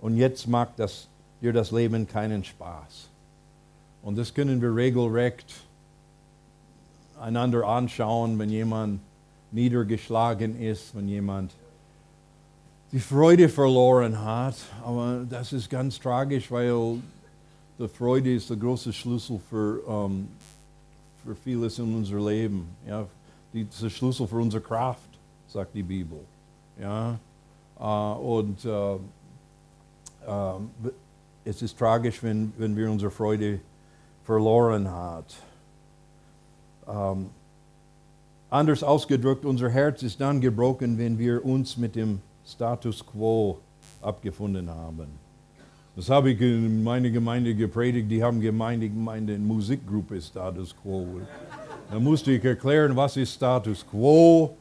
Und 0.00 0.16
jetzt 0.16 0.46
macht 0.46 0.78
das, 0.78 1.08
dir 1.42 1.52
das 1.52 1.70
Leben 1.70 2.06
keinen 2.06 2.44
Spaß. 2.44 3.08
Und 4.02 4.16
das 4.16 4.32
können 4.32 4.62
wir 4.62 4.74
regelrecht 4.74 5.52
einander 7.20 7.66
anschauen, 7.66 8.38
wenn 8.38 8.50
jemand 8.50 9.00
niedergeschlagen 9.50 10.60
ist, 10.60 10.94
wenn 10.94 11.08
jemand 11.08 11.52
die 12.92 13.00
Freude 13.00 13.48
verloren 13.48 14.22
hat. 14.22 14.56
Aber 14.84 15.24
das 15.28 15.52
ist 15.52 15.70
ganz 15.70 15.98
tragisch, 15.98 16.50
weil 16.50 16.98
die 17.78 17.88
Freude 17.88 18.34
ist 18.34 18.50
der 18.50 18.56
große 18.56 18.92
Schlüssel 18.92 19.40
für, 19.50 19.80
um, 19.88 20.28
für 21.24 21.34
vieles 21.34 21.78
in 21.78 21.96
unserem 21.96 22.26
Leben. 22.28 22.68
Ja, 22.86 23.06
die, 23.52 23.64
der 23.64 23.90
Schlüssel 23.90 24.26
für 24.26 24.36
unsere 24.36 24.62
Kraft, 24.62 25.13
sagt 25.54 25.74
die 25.74 25.84
Bibel. 25.84 26.18
Ja, 26.80 27.16
uh, 27.78 28.38
und 28.38 28.64
uh, 28.64 28.98
ähm, 30.26 30.70
es 31.44 31.62
ist 31.62 31.78
tragisch, 31.78 32.22
wenn, 32.24 32.52
wenn 32.58 32.76
wir 32.76 32.90
unsere 32.90 33.10
Freude 33.12 33.60
verloren 34.24 34.88
haben. 34.88 35.26
Ähm, 36.88 37.26
anders 38.50 38.82
ausgedrückt, 38.82 39.44
unser 39.44 39.70
Herz 39.70 40.02
ist 40.02 40.20
dann 40.20 40.40
gebrochen, 40.40 40.98
wenn 40.98 41.16
wir 41.18 41.44
uns 41.44 41.76
mit 41.76 41.94
dem 41.94 42.20
Status 42.44 43.06
quo 43.06 43.58
abgefunden 44.02 44.68
haben. 44.68 45.06
Das 45.94 46.10
habe 46.10 46.32
ich 46.32 46.40
in 46.40 46.82
meiner 46.82 47.10
Gemeinde 47.10 47.54
gepredigt. 47.54 48.10
Die 48.10 48.24
haben 48.24 48.40
Gemeinde, 48.40 48.88
Gemeinde 48.88 49.34
in 49.34 49.46
Musikgruppe 49.46 50.20
Status 50.20 50.74
Quo. 50.82 51.20
Da 51.88 52.00
musste 52.00 52.32
ich 52.32 52.44
erklären, 52.44 52.96
was 52.96 53.16
ist 53.16 53.34
Status 53.34 53.86
Quo. 53.88 54.56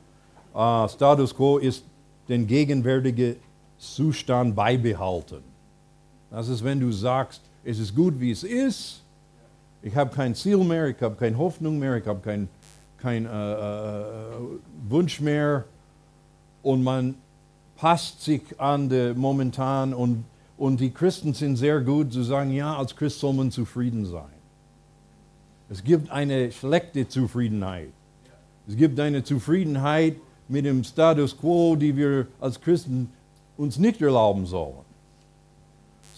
Uh, 0.53 0.87
Status 0.87 1.33
Quo 1.33 1.57
ist 1.57 1.83
den 2.29 2.45
gegenwärtigen 2.45 3.37
Zustand 3.77 4.55
beibehalten. 4.55 5.43
Das 6.29 6.47
ist, 6.47 6.63
wenn 6.63 6.79
du 6.79 6.91
sagst, 6.91 7.41
es 7.63 7.79
ist 7.79 7.95
gut, 7.95 8.19
wie 8.19 8.31
es 8.31 8.43
ist. 8.43 9.01
Ich 9.81 9.95
habe 9.95 10.15
kein 10.15 10.35
Ziel 10.35 10.57
mehr, 10.57 10.87
ich 10.87 11.01
habe 11.01 11.15
keine 11.15 11.37
Hoffnung 11.37 11.79
mehr, 11.79 11.97
ich 11.97 12.05
habe 12.05 12.19
keinen 12.19 12.49
kein, 12.97 13.25
äh, 13.25 13.29
äh, 13.29 14.35
Wunsch 14.87 15.19
mehr. 15.19 15.65
Und 16.61 16.83
man 16.83 17.15
passt 17.75 18.21
sich 18.21 18.41
an 18.59 18.89
der 18.89 19.13
momentan 19.13 19.93
und, 19.93 20.23
und 20.57 20.79
die 20.79 20.91
Christen 20.91 21.33
sind 21.33 21.57
sehr 21.57 21.81
gut 21.81 22.13
zu 22.13 22.23
sagen, 22.23 22.51
ja, 22.51 22.77
als 22.77 22.95
Christ 22.95 23.19
soll 23.19 23.33
man 23.33 23.51
zufrieden 23.51 24.05
sein. 24.05 24.23
Es 25.69 25.83
gibt 25.83 26.09
eine 26.11 26.51
schlechte 26.51 27.07
Zufriedenheit. 27.07 27.89
Es 28.67 28.77
gibt 28.77 28.99
eine 28.99 29.23
Zufriedenheit 29.23 30.15
mit 30.47 30.65
dem 30.65 30.83
Status 30.83 31.37
quo, 31.37 31.75
die 31.75 31.95
wir 31.95 32.27
als 32.39 32.59
Christen 32.59 33.09
uns 33.57 33.77
nicht 33.77 34.01
erlauben 34.01 34.45
sollen. 34.45 34.85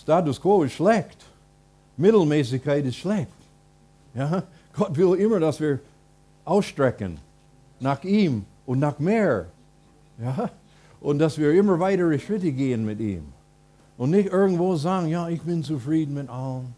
Status 0.01 0.39
quo 0.39 0.63
ist 0.63 0.73
schlecht. 0.73 1.17
Mittelmäßigkeit 1.97 2.85
ist 2.85 2.97
schlecht. 2.97 3.31
Ja? 4.13 4.43
Gott 4.73 4.95
will 4.95 5.15
immer, 5.15 5.39
dass 5.39 5.59
wir 5.59 5.79
ausstrecken 6.43 7.17
nach 7.79 8.03
ihm 8.03 8.45
und 8.65 8.79
nach 8.79 8.99
mehr. 8.99 9.47
Ja? 10.21 10.49
Und 11.01 11.19
dass 11.19 11.37
wir 11.37 11.53
immer 11.53 11.79
weitere 11.79 12.17
Schritte 12.19 12.51
gehen 12.51 12.85
mit 12.85 12.99
ihm. 12.99 13.25
Und 13.97 14.11
nicht 14.11 14.29
irgendwo 14.29 14.75
sagen, 14.75 15.07
ja, 15.07 15.29
ich 15.29 15.41
bin 15.41 15.63
zufrieden 15.63 16.15
mit 16.15 16.29
allem. 16.29 16.73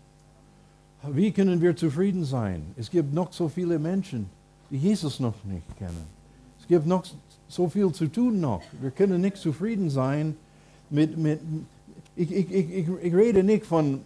Wie 1.03 1.31
können 1.31 1.62
wir 1.62 1.75
zufrieden 1.75 2.25
sein? 2.25 2.63
Es 2.75 2.89
gibt 2.89 3.13
noch 3.13 3.31
so 3.31 3.47
viele 3.47 3.79
Menschen, 3.79 4.29
die 4.69 4.77
Jesus 4.77 5.19
noch 5.19 5.36
nicht 5.43 5.77
kennen. 5.77 6.05
Es 6.60 6.67
gibt 6.67 6.86
noch 6.86 7.05
so 7.47 7.69
viel 7.69 7.91
zu 7.91 8.07
tun 8.07 8.39
noch. 8.39 8.62
Wir 8.81 8.91
können 8.91 9.21
nicht 9.21 9.38
zufrieden 9.38 9.89
sein 9.89 10.36
mit, 10.89 11.17
mit 11.17 11.39
ich, 12.15 12.31
ich, 12.31 12.51
ich, 12.51 12.88
ich 13.01 13.13
rede 13.13 13.43
nicht 13.43 13.65
von 13.65 14.01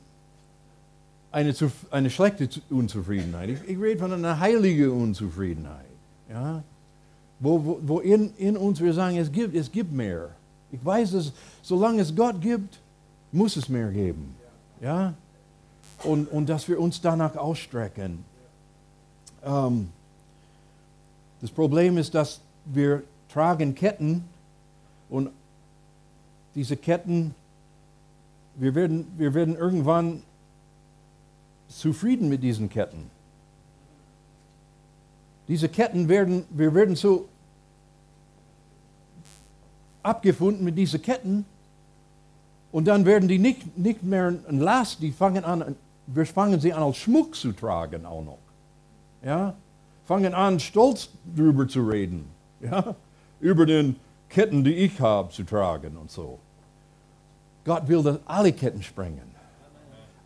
einer 1.32 1.54
eine 1.91 2.10
schlechte 2.10 2.49
Unzufriedenheit. 2.69 3.49
Ich, 3.49 3.69
ich 3.69 3.80
rede 3.80 3.99
von 3.99 4.12
einer 4.12 4.39
heiligen 4.39 4.91
Unzufriedenheit. 4.91 5.86
Ja? 6.30 6.63
Wo, 7.39 7.63
wo, 7.63 7.80
wo 7.82 7.99
in, 7.99 8.34
in 8.38 8.58
uns 8.58 8.80
wir 8.82 8.93
sagen, 8.93 9.17
es 9.17 9.32
gibt, 9.32 9.56
es 9.56 9.71
gibt 9.71 9.91
mehr. 9.91 10.30
Ich 10.71 10.84
weiß, 10.84 11.12
dass 11.12 11.32
solange 11.62 12.01
es 12.01 12.15
Gott 12.15 12.41
gibt, 12.41 12.80
muss 13.32 13.56
es 13.56 13.69
mehr 13.69 13.89
geben. 13.89 14.36
Ja? 14.82 15.13
Und, 16.04 16.25
und 16.32 16.49
dass 16.49 16.67
wir 16.67 16.80
uns 16.80 16.99
danach 16.99 17.36
ausstrecken. 17.36 18.23
Ähm, 19.43 19.89
das 21.39 21.49
Problem 21.49 21.97
ist, 21.97 22.13
dass 22.13 22.41
wir 22.65 23.04
tragen 23.32 23.76
Ketten 23.76 24.24
und 25.10 25.30
diese 26.56 26.76
Ketten, 26.76 27.34
wir 28.56 28.76
werden, 28.76 29.08
wir 29.17 29.34
werden 29.34 29.56
irgendwann 29.56 30.24
zufrieden 31.67 32.30
mit 32.30 32.44
diesen 32.44 32.70
Ketten. 32.70 33.10
Diese 35.48 35.70
Ketten 35.70 36.10
werden, 36.10 36.46
wir 36.50 36.74
werden 36.74 36.96
so 36.96 37.28
abgefunden 40.04 40.63
mit 40.65 40.78
diesen 40.78 41.02
Ketten 41.02 41.46
und 42.72 42.86
dann 42.86 43.06
werden 43.06 43.28
die 43.28 43.39
nicht, 43.39 43.78
nicht 43.78 44.04
mehr 44.04 44.34
ein 44.48 44.60
Last, 44.60 45.02
die 45.02 45.12
fangen 45.12 45.44
an, 45.44 45.76
wir 46.08 46.26
fangen 46.26 46.60
sie 46.60 46.74
an 46.74 46.84
als 46.84 46.98
Schmuck 46.98 47.36
zu 47.36 47.54
tragen 47.54 48.06
auch 48.06 48.24
noch. 48.24 48.38
Ja? 49.24 49.56
Fangen 50.06 50.34
an, 50.34 50.60
stolz 50.60 51.10
drüber 51.36 51.67
zu 51.67 51.88
reden. 51.88 52.26
Ja? 52.60 52.96
Über 53.41 53.65
den 53.65 53.97
Ketten, 54.30 54.63
die 54.63 54.73
ich 54.73 54.99
habe, 55.01 55.30
zu 55.30 55.43
tragen 55.43 55.97
und 55.97 56.10
so. 56.10 56.39
Gott 57.65 57.88
will, 57.88 58.01
dass 58.01 58.19
alle 58.25 58.54
Ketten 58.54 58.82
sprengen. 58.82 59.30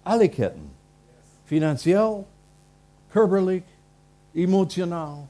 Alle 0.04 0.30
Ketten. 0.30 0.70
Finanziell, 1.46 2.24
körperlich, 3.12 3.64
emotional. 4.34 5.28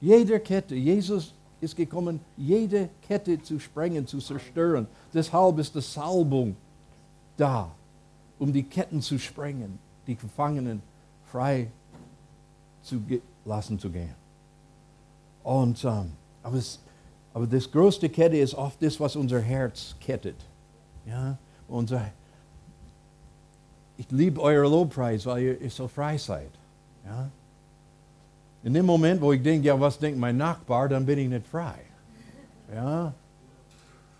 Jede 0.00 0.38
Kette. 0.38 0.74
Jesus 0.74 1.34
ist 1.60 1.74
gekommen, 1.74 2.20
jede 2.36 2.90
Kette 3.08 3.42
zu 3.42 3.58
sprengen, 3.58 4.06
zu 4.06 4.18
zerstören. 4.18 4.86
Deshalb 5.12 5.58
ist 5.58 5.74
die 5.74 5.80
Salbung 5.80 6.56
da, 7.36 7.70
um 8.38 8.52
die 8.52 8.62
Ketten 8.62 9.00
zu 9.00 9.18
sprengen, 9.18 9.78
die 10.06 10.14
Gefangenen 10.14 10.82
frei 11.24 11.70
zu 12.82 13.02
lassen 13.44 13.78
zu 13.78 13.90
gehen. 13.90 14.14
Und, 15.42 15.82
ähm, 15.84 16.12
aber, 16.42 16.56
es, 16.56 16.80
aber 17.34 17.48
das 17.48 17.68
größte 17.70 18.08
Kette 18.08 18.36
ist 18.36 18.54
oft 18.54 18.80
das, 18.80 18.98
was 19.00 19.16
unser 19.16 19.40
Herz 19.40 19.96
kettet. 20.00 20.36
Ja? 21.04 21.36
Unser, 21.66 22.12
ich 23.96 24.08
liebe 24.12 24.40
euer 24.40 24.62
Lobpreis, 24.62 25.26
weil 25.26 25.58
ihr 25.60 25.70
so 25.70 25.88
frei 25.88 26.16
seid. 26.16 26.50
Ja? 27.04 27.28
In 28.62 28.72
dem 28.72 28.86
Moment, 28.86 29.20
wo 29.20 29.32
ich 29.32 29.42
denke, 29.42 29.66
ja, 29.66 29.78
was 29.78 29.98
denkt 29.98 30.18
mein 30.18 30.36
Nachbar, 30.36 30.88
dann 30.88 31.04
bin 31.04 31.18
ich 31.18 31.28
nicht 31.28 31.46
frei. 31.48 31.74
Ja? 32.72 33.12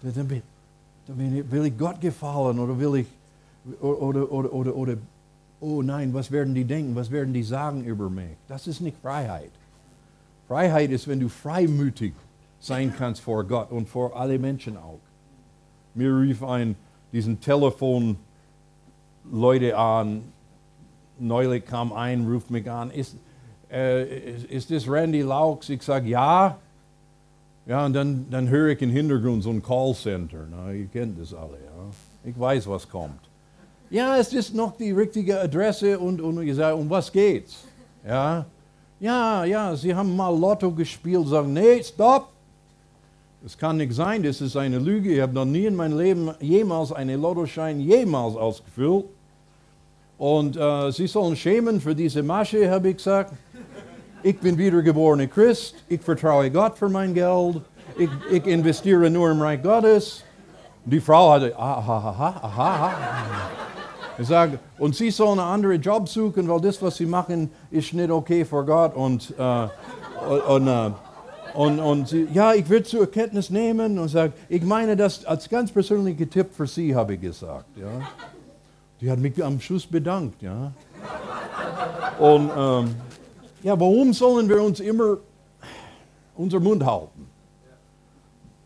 Dann, 0.02 0.28
bin, 0.28 0.42
dann 1.06 1.16
bin 1.16 1.38
ich, 1.38 1.50
will 1.50 1.66
ich 1.66 1.78
Gott 1.78 2.00
gefallen 2.00 2.58
oder 2.58 2.76
will 2.76 2.96
ich, 2.96 3.06
oder, 3.80 4.30
oder, 4.30 4.52
oder, 4.52 4.74
oder, 4.74 4.96
oh 5.60 5.82
nein, 5.82 6.12
was 6.12 6.32
werden 6.32 6.52
die 6.52 6.64
denken, 6.64 6.96
was 6.96 7.12
werden 7.12 7.32
die 7.32 7.44
sagen 7.44 7.84
über 7.84 8.10
mich? 8.10 8.36
Das 8.48 8.66
ist 8.66 8.80
nicht 8.80 8.96
Freiheit. 9.00 9.52
Freiheit 10.48 10.90
ist, 10.90 11.06
wenn 11.06 11.20
du 11.20 11.28
freimütig 11.28 12.12
sein 12.64 12.92
kannst 12.96 13.20
vor 13.20 13.44
Gott 13.44 13.70
und 13.70 13.88
vor 13.88 14.16
alle 14.16 14.38
Menschen 14.38 14.76
auch. 14.76 15.00
Mir 15.94 16.16
rief 16.18 16.42
ein, 16.42 16.76
diesen 17.12 17.40
Telefon 17.40 18.16
Leute 19.30 19.76
an, 19.76 20.22
neulich 21.18 21.64
kam 21.64 21.92
ein, 21.92 22.26
ruft 22.26 22.50
mich 22.50 22.68
an, 22.70 22.90
ist, 22.90 23.16
äh, 23.70 24.36
ist 24.48 24.70
das 24.70 24.88
Randy 24.88 25.20
Laux? 25.20 25.68
Ich 25.68 25.82
sage, 25.82 26.08
ja. 26.08 26.56
Ja, 27.66 27.86
und 27.86 27.94
dann, 27.94 28.26
dann 28.30 28.48
höre 28.48 28.70
ich 28.70 28.82
im 28.82 28.90
Hintergrund 28.90 29.42
so 29.42 29.50
ein 29.50 29.62
Callcenter. 29.62 30.46
Na, 30.50 30.72
ihr 30.72 30.86
kennt 30.86 31.20
das 31.20 31.32
alle, 31.32 31.58
ja. 31.64 32.28
Ich 32.28 32.38
weiß, 32.38 32.66
was 32.68 32.88
kommt. 32.88 33.20
Ja, 33.90 34.16
es 34.16 34.32
ist 34.32 34.54
noch 34.54 34.76
die 34.76 34.90
richtige 34.90 35.40
Adresse 35.40 35.98
und, 35.98 36.20
und 36.20 36.42
ich 36.42 36.54
sage, 36.54 36.76
um 36.76 36.90
was 36.90 37.12
geht's? 37.12 37.64
Ja, 38.06 38.44
ja, 39.00 39.44
ja, 39.44 39.76
Sie 39.76 39.94
haben 39.94 40.16
mal 40.16 40.36
Lotto 40.36 40.70
gespielt, 40.70 41.28
sagen, 41.28 41.52
nee, 41.52 41.82
stopp. 41.82 42.33
Das 43.44 43.58
kann 43.58 43.76
nicht 43.76 43.92
sein, 43.92 44.22
das 44.22 44.40
ist 44.40 44.56
eine 44.56 44.78
Lüge. 44.78 45.12
Ich 45.12 45.20
habe 45.20 45.34
noch 45.34 45.44
nie 45.44 45.66
in 45.66 45.76
meinem 45.76 45.98
Leben 45.98 46.30
jemals 46.40 46.92
einen 46.92 47.20
Lottoschein 47.20 47.78
jemals 47.78 48.36
ausgefüllt. 48.36 49.04
Und 50.16 50.56
äh, 50.56 50.90
Sie 50.90 51.06
sollen 51.06 51.36
schämen 51.36 51.78
für 51.78 51.94
diese 51.94 52.22
Masche, 52.22 52.70
habe 52.70 52.88
ich 52.88 52.96
gesagt. 52.96 53.34
Ich 54.22 54.40
bin 54.40 54.56
wiedergeborener 54.56 55.26
Christ. 55.26 55.74
Ich 55.88 56.00
vertraue 56.00 56.50
Gott 56.50 56.78
für 56.78 56.88
mein 56.88 57.12
Geld. 57.12 57.60
Ich, 57.98 58.08
ich 58.30 58.46
investiere 58.46 59.10
nur 59.10 59.30
im 59.30 59.42
Reich 59.42 59.62
Gottes. 59.62 60.24
Die 60.86 61.00
Frau 61.00 61.32
hatte, 61.32 61.54
aha, 61.54 61.98
aha, 61.98 62.40
aha, 62.40 62.68
aha. 62.76 62.92
Ich 64.16 64.26
sage, 64.26 64.58
und 64.78 64.96
Sie 64.96 65.10
sollen 65.10 65.38
einen 65.38 65.50
anderen 65.50 65.82
Job 65.82 66.08
suchen, 66.08 66.48
weil 66.48 66.62
das, 66.62 66.80
was 66.80 66.96
Sie 66.96 67.04
machen, 67.04 67.50
ist 67.70 67.92
nicht 67.92 68.10
okay 68.10 68.42
vor 68.46 68.64
Gott. 68.64 68.96
Und, 68.96 69.34
äh, 69.36 69.68
und, 70.48 70.66
äh, 70.66 70.90
und, 71.54 71.78
und 71.78 72.08
sie, 72.08 72.26
ja, 72.32 72.52
ich 72.52 72.68
würde 72.68 72.84
zur 72.84 73.02
Erkenntnis 73.02 73.48
nehmen 73.48 73.98
und 73.98 74.08
sage, 74.08 74.32
ich 74.48 74.62
meine 74.62 74.96
das 74.96 75.24
als 75.24 75.48
ganz 75.48 75.70
persönlicher 75.70 76.28
Tipp 76.28 76.48
für 76.52 76.66
Sie, 76.66 76.94
habe 76.94 77.14
ich 77.14 77.20
gesagt. 77.20 77.76
Ja. 77.76 78.02
Die 79.00 79.10
hat 79.10 79.18
mich 79.18 79.42
am 79.42 79.60
Schluss 79.60 79.86
bedankt. 79.86 80.42
Ja. 80.42 80.72
Und 82.18 82.50
ähm, 82.56 82.94
ja, 83.62 83.78
warum 83.78 84.12
sollen 84.12 84.48
wir 84.48 84.62
uns 84.62 84.80
immer 84.80 85.18
unser 86.34 86.60
Mund 86.60 86.84
halten? 86.84 87.28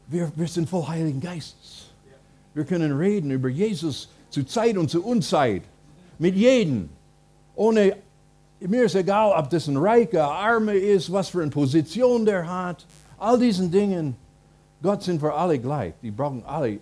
Wir, 0.07 0.33
wir 0.35 0.49
sind 0.49 0.69
voll 0.69 0.87
Heiligen 0.89 1.21
Geistes. 1.21 1.91
Wir 2.55 2.65
können 2.65 2.97
reden 2.97 3.31
über 3.31 3.49
Jesus 3.49 4.09
zu 4.31 4.45
Zeit 4.45 4.79
und 4.79 4.89
zu 4.89 5.05
Unzeit. 5.05 5.63
Mit 6.19 6.35
jedem. 6.35 6.89
Ohne, 7.55 7.97
mir 8.61 8.85
ist 8.85 8.95
egal, 8.95 9.33
ob 9.39 9.51
das 9.51 9.69
ein 9.69 9.77
reicher, 9.77 10.31
armer 10.31 10.75
ist, 10.75 11.13
was 11.13 11.29
für 11.29 11.43
eine 11.43 11.51
Position 11.51 12.25
der 12.25 12.49
hat. 12.49 12.87
All 13.19 13.39
diesen 13.39 13.71
Dingen. 13.71 14.17
Gott 14.83 15.03
sind 15.03 15.21
für 15.21 15.35
alle 15.35 15.59
gleich. 15.59 15.95
Die 16.03 16.11
brauchen 16.11 16.45
alle 16.45 16.79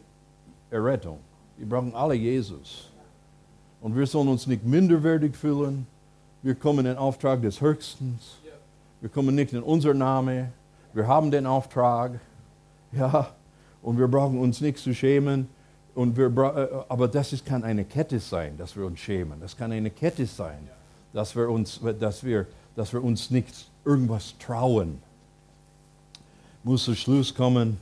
Errettung. 0.70 1.18
Die 1.58 1.64
brauchen 1.64 1.94
alle 1.94 2.14
Jesus. 2.14 2.90
Und 3.80 3.96
wir 3.96 4.06
sollen 4.06 4.28
uns 4.28 4.46
nicht 4.46 4.64
minderwertig 4.64 5.34
fühlen 5.34 5.86
wir 6.46 6.54
kommen 6.54 6.86
in 6.86 6.96
Auftrag 6.96 7.42
des 7.42 7.60
Höchsten. 7.60 8.20
Wir 9.00 9.10
kommen 9.10 9.34
nicht 9.34 9.52
in 9.52 9.64
unser 9.64 9.94
Name. 9.94 10.52
Wir 10.92 11.04
haben 11.08 11.32
den 11.32 11.44
Auftrag. 11.44 12.20
Ja, 12.92 13.30
und 13.82 13.98
wir 13.98 14.06
brauchen 14.06 14.38
uns 14.38 14.60
nicht 14.60 14.78
zu 14.78 14.94
schämen. 14.94 15.48
Und 15.96 16.16
wir, 16.16 16.26
äh, 16.26 16.84
aber 16.88 17.08
das 17.08 17.34
kann 17.44 17.64
eine 17.64 17.84
Kette 17.84 18.20
sein, 18.20 18.56
dass 18.58 18.76
wir 18.76 18.86
uns 18.86 19.00
schämen. 19.00 19.40
Das 19.40 19.56
kann 19.56 19.72
eine 19.72 19.90
Kette 19.90 20.24
sein, 20.24 20.68
dass 21.16 21.34
wir 21.34 21.48
uns, 21.48 21.80
dass 21.98 22.22
wir, 22.22 22.46
dass 22.74 22.92
wir 22.92 23.02
uns 23.02 23.30
nicht 23.30 23.70
irgendwas 23.84 24.34
trauen. 24.38 25.02
Muss 26.62 26.84
zu 26.84 26.94
Schluss 26.94 27.34
kommen. 27.34 27.78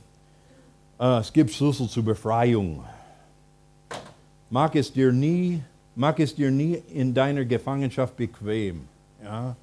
Äh, 0.99 1.19
es 1.19 1.33
gibt 1.33 1.51
Schlüssel 1.51 1.89
zur 1.89 2.03
Befreiung. 2.03 2.83
Mag 4.49 4.75
es 4.75 4.91
dir 4.93 5.11
nie 5.11 5.61
Mach 5.95 6.19
es 6.19 6.35
dir 6.35 6.51
nie 6.51 6.73
in 6.89 7.13
deiner 7.13 7.45
Gefangenschaft 7.45 8.17
bequem. 8.17 8.87
Ja? 9.23 9.55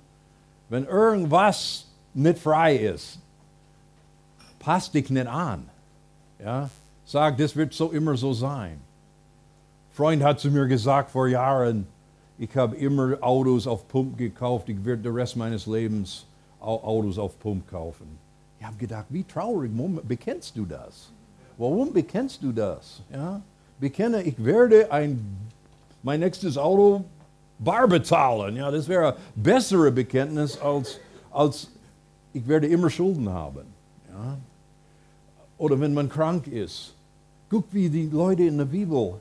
Wenn 0.70 0.86
irgendwas 0.86 1.86
nicht 2.14 2.38
frei 2.38 2.76
ist, 2.76 3.18
passt 4.58 4.94
dich 4.94 5.10
nicht 5.10 5.26
an. 5.26 5.68
Ja? 6.42 6.70
Sag, 7.04 7.36
das 7.36 7.54
wird 7.54 7.74
so 7.74 7.90
immer 7.90 8.16
so 8.16 8.32
sein. 8.32 8.72
Ein 8.72 9.94
Freund 9.94 10.22
hat 10.22 10.40
zu 10.40 10.50
mir 10.50 10.66
gesagt 10.66 11.10
vor 11.10 11.28
Jahren, 11.28 11.86
ich 12.38 12.56
habe 12.56 12.76
immer 12.76 13.16
Autos 13.20 13.66
auf 13.66 13.86
Pump 13.88 14.16
gekauft, 14.18 14.68
ich 14.68 14.84
werde 14.84 15.02
den 15.02 15.14
Rest 15.14 15.36
meines 15.36 15.66
Lebens 15.66 16.26
Autos 16.60 17.18
auf 17.18 17.38
Pump 17.38 17.68
kaufen. 17.68 18.06
Ich 18.58 18.66
habe 18.66 18.76
gedacht, 18.76 19.06
wie 19.08 19.24
traurig, 19.24 19.70
bekennst 20.04 20.56
du 20.56 20.64
das? 20.64 21.10
Warum 21.58 21.92
bekennst 21.92 22.42
du 22.42 22.52
das? 22.52 23.02
Ja? 23.12 23.40
Bekenne, 23.80 24.22
ich 24.22 24.42
werde 24.42 24.90
ein 24.92 25.50
mein 26.02 26.20
nächstes 26.20 26.58
Auto 26.58 27.04
bar 27.58 27.86
bezahlen. 27.88 28.56
Ja, 28.56 28.70
das 28.70 28.88
wäre 28.88 29.14
ein 29.14 29.20
bessere 29.34 29.90
Bekenntnis 29.90 30.58
als, 30.60 30.98
als 31.30 31.68
ich 32.32 32.46
werde 32.46 32.66
immer 32.66 32.90
Schulden 32.90 33.28
haben. 33.28 33.66
Ja? 34.10 34.38
Oder 35.58 35.78
wenn 35.78 35.94
man 35.94 36.08
krank 36.08 36.46
ist. 36.46 36.94
Guck, 37.48 37.66
wie 37.72 37.88
die 37.88 38.08
Leute 38.08 38.44
in 38.44 38.58
der 38.58 38.64
Bibel 38.64 39.20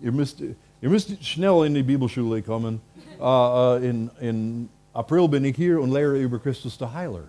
ihr 0.00 0.12
müsst, 0.12 0.42
ihr 0.80 0.90
müsst 0.90 1.24
schnell 1.24 1.66
in 1.66 1.74
die 1.74 1.82
Bibelschule 1.82 2.42
kommen. 2.42 2.80
Äh, 3.20 3.88
in, 3.88 4.10
in 4.20 4.68
April 4.92 5.28
bin 5.28 5.44
ich 5.44 5.56
hier 5.56 5.80
und 5.80 5.92
lehre 5.92 6.18
über 6.18 6.38
Christus 6.38 6.78
der 6.78 6.92
Heiler. 6.92 7.24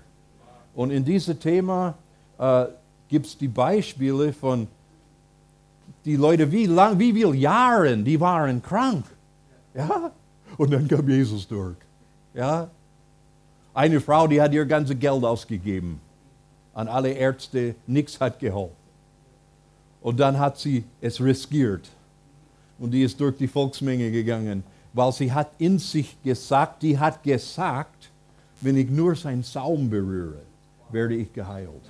Und 0.75 0.91
in 0.91 1.03
diesem 1.03 1.39
Thema 1.39 1.95
äh, 2.37 2.65
gibt 3.07 3.25
es 3.25 3.37
die 3.37 3.47
Beispiele 3.47 4.33
von 4.33 4.67
die 6.05 6.15
Leute, 6.15 6.51
wie 6.51 6.65
lang, 6.65 6.97
wie 6.99 7.13
viele 7.13 7.35
Jahre, 7.35 7.97
die 7.97 8.19
waren 8.19 8.61
krank. 8.61 9.05
Ja? 9.73 10.11
Und 10.57 10.71
dann 10.71 10.87
kam 10.87 11.07
Jesus 11.09 11.47
durch. 11.47 11.77
Ja? 12.33 12.69
Eine 13.73 13.99
Frau, 13.99 14.27
die 14.27 14.41
hat 14.41 14.53
ihr 14.53 14.65
ganzes 14.65 14.97
Geld 14.99 15.23
ausgegeben 15.23 15.99
an 16.79 16.87
alle 16.87 17.11
Ärzte, 17.11 17.75
nichts 17.87 18.19
hat 18.21 18.39
geholfen. 18.39 18.75
Und 20.01 20.17
dann 20.19 20.39
hat 20.39 20.57
sie 20.57 20.85
es 21.01 21.21
riskiert. 21.21 21.89
Und 22.79 22.91
die 22.91 23.03
ist 23.03 23.19
durch 23.19 23.37
die 23.37 23.47
Volksmenge 23.47 24.09
gegangen, 24.11 24.63
weil 24.93 25.11
sie 25.11 25.31
hat 25.31 25.51
in 25.57 25.77
sich 25.77 26.21
gesagt, 26.23 26.81
die 26.81 26.97
hat 26.97 27.21
gesagt, 27.23 28.09
wenn 28.61 28.77
ich 28.77 28.89
nur 28.89 29.15
seinen 29.15 29.43
Saum 29.43 29.89
berühre, 29.89 30.41
werde 30.89 31.15
ich 31.15 31.31
geheilt. 31.31 31.89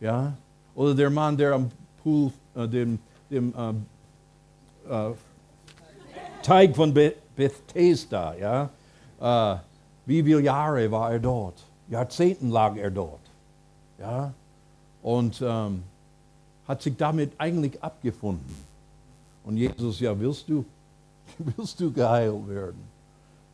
Ja? 0.00 0.32
Oder 0.74 0.94
der 0.94 1.10
Mann, 1.10 1.36
der 1.36 1.52
am 1.52 1.70
Pool, 2.02 2.32
äh, 2.54 2.66
dem, 2.66 2.98
dem 3.30 3.52
äh, 4.88 5.10
äh, 5.10 5.12
Teig 6.42 6.74
von 6.74 6.94
Bethesda, 6.94 8.34
ja? 8.34 8.70
Äh, 9.20 9.58
wie 10.06 10.22
viele 10.22 10.40
Jahre 10.40 10.90
war 10.90 11.12
er 11.12 11.18
dort? 11.18 11.62
Jahrzehnten 11.88 12.50
lag 12.50 12.76
er 12.76 12.90
dort. 12.90 13.20
Ja? 13.98 14.32
Und 15.02 15.42
ähm, 15.42 15.82
hat 16.66 16.82
sich 16.82 16.96
damit 16.96 17.32
eigentlich 17.38 17.82
abgefunden. 17.82 18.69
Und 19.50 19.56
Jesus, 19.56 19.98
ja, 19.98 20.16
willst 20.16 20.48
du, 20.48 20.64
willst 21.38 21.80
du 21.80 21.90
geheilt 21.90 22.46
werden? 22.46 22.84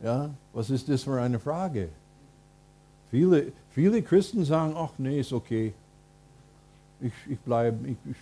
Ja, 0.03 0.29
was 0.53 0.69
ist 0.69 0.87
das 0.87 1.01
für 1.01 1.19
eine 1.19 1.39
Frage? 1.39 1.89
Viele, 3.09 3.51
viele 3.71 4.03
Christen 4.03 4.45
sagen, 4.45 4.75
ach 4.77 4.91
nee, 4.99 5.19
ist 5.19 5.33
okay. 5.33 5.73
Ich, 7.01 7.13
ich 7.27 7.39
bleibe, 7.39 7.87
ich, 7.87 7.97
ich 8.11 8.17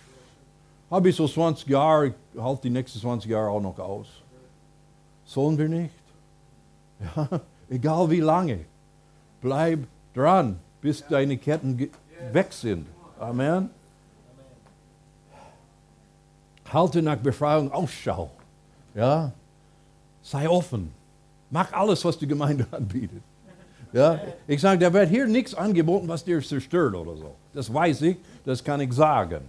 habe 0.90 1.12
so 1.12 1.28
20 1.28 1.68
Jahre, 1.68 2.06
ich 2.06 2.40
halte 2.40 2.62
die 2.62 2.70
nächsten 2.70 2.98
20 2.98 3.30
Jahre 3.30 3.50
auch 3.50 3.60
noch 3.60 3.78
aus. 3.78 4.06
Sollen 5.26 5.58
wir 5.58 5.68
nicht? 5.68 5.94
Ja, 7.14 7.28
egal 7.68 8.08
wie 8.10 8.20
lange. 8.20 8.60
Bleib 9.42 9.80
dran, 10.14 10.58
bis 10.80 11.06
deine 11.06 11.36
Ketten 11.36 11.90
weg 12.32 12.54
sind. 12.54 12.86
Amen. 13.20 13.68
Halte 16.72 17.02
nach 17.02 17.16
Befreiung 17.16 17.70
Ausschau. 17.70 18.30
Ja? 18.94 19.32
Sei 20.22 20.48
offen. 20.48 20.92
Mach 21.50 21.72
alles, 21.72 22.04
was 22.04 22.18
die 22.18 22.26
Gemeinde 22.26 22.66
anbietet. 22.70 23.22
Ja? 23.92 24.20
Ich 24.46 24.60
sage, 24.60 24.78
da 24.78 24.92
wird 24.92 25.08
hier 25.08 25.26
nichts 25.26 25.54
angeboten, 25.54 26.08
was 26.08 26.24
dir 26.24 26.40
zerstört 26.42 26.94
oder 26.94 27.16
so. 27.16 27.34
Das 27.54 27.72
weiß 27.72 28.02
ich, 28.02 28.16
das 28.44 28.62
kann 28.62 28.80
ich 28.80 28.92
sagen. 28.92 29.42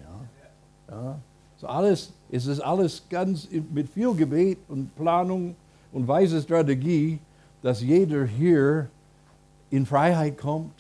Ja? 0.90 0.96
Ja? 0.96 1.20
So 1.58 1.68
alles, 1.68 2.14
es 2.32 2.46
ist 2.46 2.60
alles 2.60 3.04
ganz 3.10 3.48
mit 3.74 3.90
viel 3.90 4.14
Gebet 4.14 4.60
und 4.68 4.96
Planung 4.96 5.56
und 5.92 6.08
weise 6.08 6.42
Strategie, 6.42 7.20
dass 7.64 7.82
jeder 7.82 8.26
hier 8.26 8.90
in 9.72 9.86
Freiheit 9.86 10.38
kommt 10.38 10.74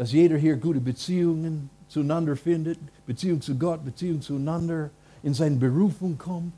dass 0.00 0.12
jeder 0.12 0.38
hier 0.38 0.56
gute 0.56 0.80
Beziehungen 0.80 1.68
zueinander 1.86 2.34
findet, 2.34 2.78
Beziehung 3.04 3.42
zu 3.42 3.54
Gott, 3.54 3.84
Beziehung 3.84 4.22
zueinander, 4.22 4.88
in 5.22 5.34
seine 5.34 5.56
Berufung 5.56 6.16
kommt, 6.18 6.52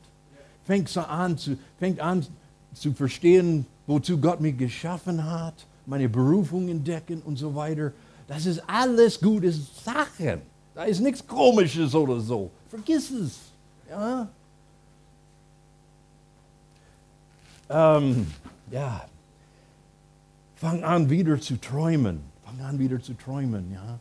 fängt, 0.64 0.96
an, 0.96 1.37
zu, 1.38 1.57
fängt 1.79 2.01
an 2.01 2.27
zu 2.75 2.92
verstehen, 2.92 3.66
wozu 3.87 4.18
Gott 4.18 4.40
mich 4.40 4.57
geschaffen 4.57 5.25
hat, 5.25 5.55
meine 5.87 6.09
Berufung 6.09 6.68
entdecken 6.68 7.20
und 7.22 7.37
so 7.37 7.55
weiter. 7.55 7.92
Das 8.29 8.46
ist 8.46 8.62
alles 8.66 9.20
gute 9.20 9.53
Sachen. 9.53 10.40
Da 10.75 10.85
ist 10.85 11.01
nichts 11.01 11.27
Komisches 11.27 11.94
oder 11.94 12.20
so. 12.20 12.51
Vergiss 12.68 13.11
es. 13.11 13.38
Ja. 13.90 14.29
Ähm, 17.68 18.27
ja. 18.70 19.05
Fang 20.57 20.83
an 20.85 21.11
wieder 21.11 21.40
zu 21.40 21.61
träumen. 21.61 22.20
Fang 22.44 22.61
an 22.61 22.79
wieder 22.79 23.03
zu 23.03 23.14
träumen, 23.14 23.72
ja. 23.72 23.98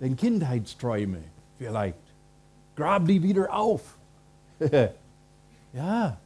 Deine 0.00 0.16
Kindheitsträume 0.16 1.18
vielleicht. 1.58 2.01
Grab 2.76 3.06
die 3.06 3.22
wieder 3.22 3.52
auf. 3.52 3.96
ja. 5.72 6.16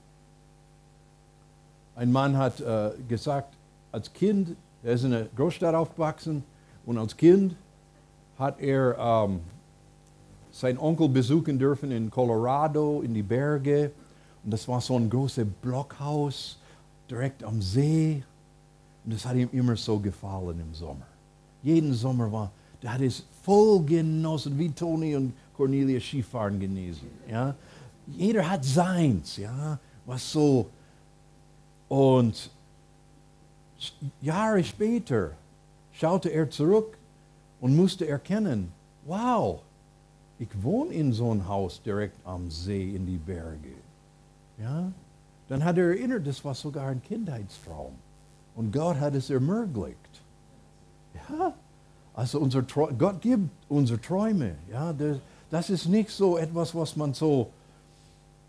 Ein 1.94 2.12
Mann 2.12 2.36
hat 2.36 2.60
äh, 2.60 2.90
gesagt, 3.08 3.54
als 3.90 4.12
Kind, 4.12 4.56
er 4.82 4.92
ist 4.92 5.04
in 5.04 5.14
einer 5.14 5.26
Großstadt 5.36 5.74
aufgewachsen 5.74 6.44
und 6.84 6.98
als 6.98 7.16
Kind 7.16 7.56
hat 8.38 8.60
er 8.60 8.96
ähm, 8.98 9.40
seinen 10.52 10.78
Onkel 10.78 11.08
besuchen 11.08 11.58
dürfen 11.58 11.90
in 11.90 12.10
Colorado, 12.10 13.00
in 13.00 13.14
die 13.14 13.22
Berge. 13.22 13.90
Und 14.44 14.52
das 14.52 14.68
war 14.68 14.80
so 14.80 14.96
ein 14.96 15.08
großes 15.08 15.46
Blockhaus 15.62 16.58
direkt 17.10 17.42
am 17.42 17.62
See. 17.62 18.22
Und 19.04 19.14
das 19.14 19.24
hat 19.24 19.36
ihm 19.36 19.48
immer 19.52 19.76
so 19.76 19.98
gefallen 19.98 20.60
im 20.60 20.74
Sommer 20.74 21.06
jeden 21.66 21.94
Sommer 21.94 22.30
war, 22.30 22.52
der 22.86 22.92
hat 22.92 23.00
es 23.00 23.24
voll 23.42 23.82
genossen, 23.82 24.56
wie 24.56 24.70
Toni 24.70 25.16
und 25.16 25.32
Cornelia 25.56 25.98
Skifahren 25.98 26.60
genießen. 26.60 27.08
Ja? 27.28 27.56
Jeder 28.06 28.48
hat 28.48 28.64
seins, 28.64 29.38
ja, 29.38 29.76
was 30.04 30.30
so. 30.30 30.70
Und 31.88 32.48
Jahre 34.22 34.62
später 34.62 35.32
schaute 35.90 36.28
er 36.28 36.48
zurück 36.48 36.96
und 37.60 37.74
musste 37.74 38.06
erkennen, 38.06 38.70
wow, 39.04 39.62
ich 40.38 40.50
wohne 40.62 40.92
in 40.92 41.12
so 41.12 41.32
einem 41.32 41.48
Haus 41.48 41.82
direkt 41.82 42.24
am 42.24 42.48
See 42.52 42.94
in 42.94 43.04
die 43.04 43.18
Berge. 43.18 43.74
Ja? 44.60 44.92
Dann 45.48 45.64
hat 45.64 45.76
er 45.76 45.88
erinnert, 45.88 46.24
das 46.24 46.44
war 46.44 46.54
sogar 46.54 46.86
ein 46.86 47.02
Kindheitstraum. 47.02 47.94
Und 48.54 48.72
Gott 48.72 49.00
hat 49.00 49.16
es 49.16 49.28
ermöglicht. 49.28 50.22
Ja, 51.28 51.52
also 52.16 52.40
unser 52.40 52.62
Gott 52.62 53.20
gibt 53.20 53.50
unsere 53.68 54.00
Träume. 54.00 54.54
Ja, 54.72 54.94
das, 55.50 55.68
ist 55.68 55.86
nicht 55.86 56.10
so 56.10 56.38
etwas, 56.38 56.74
was 56.74 56.96
man 56.96 57.12
so, 57.12 57.50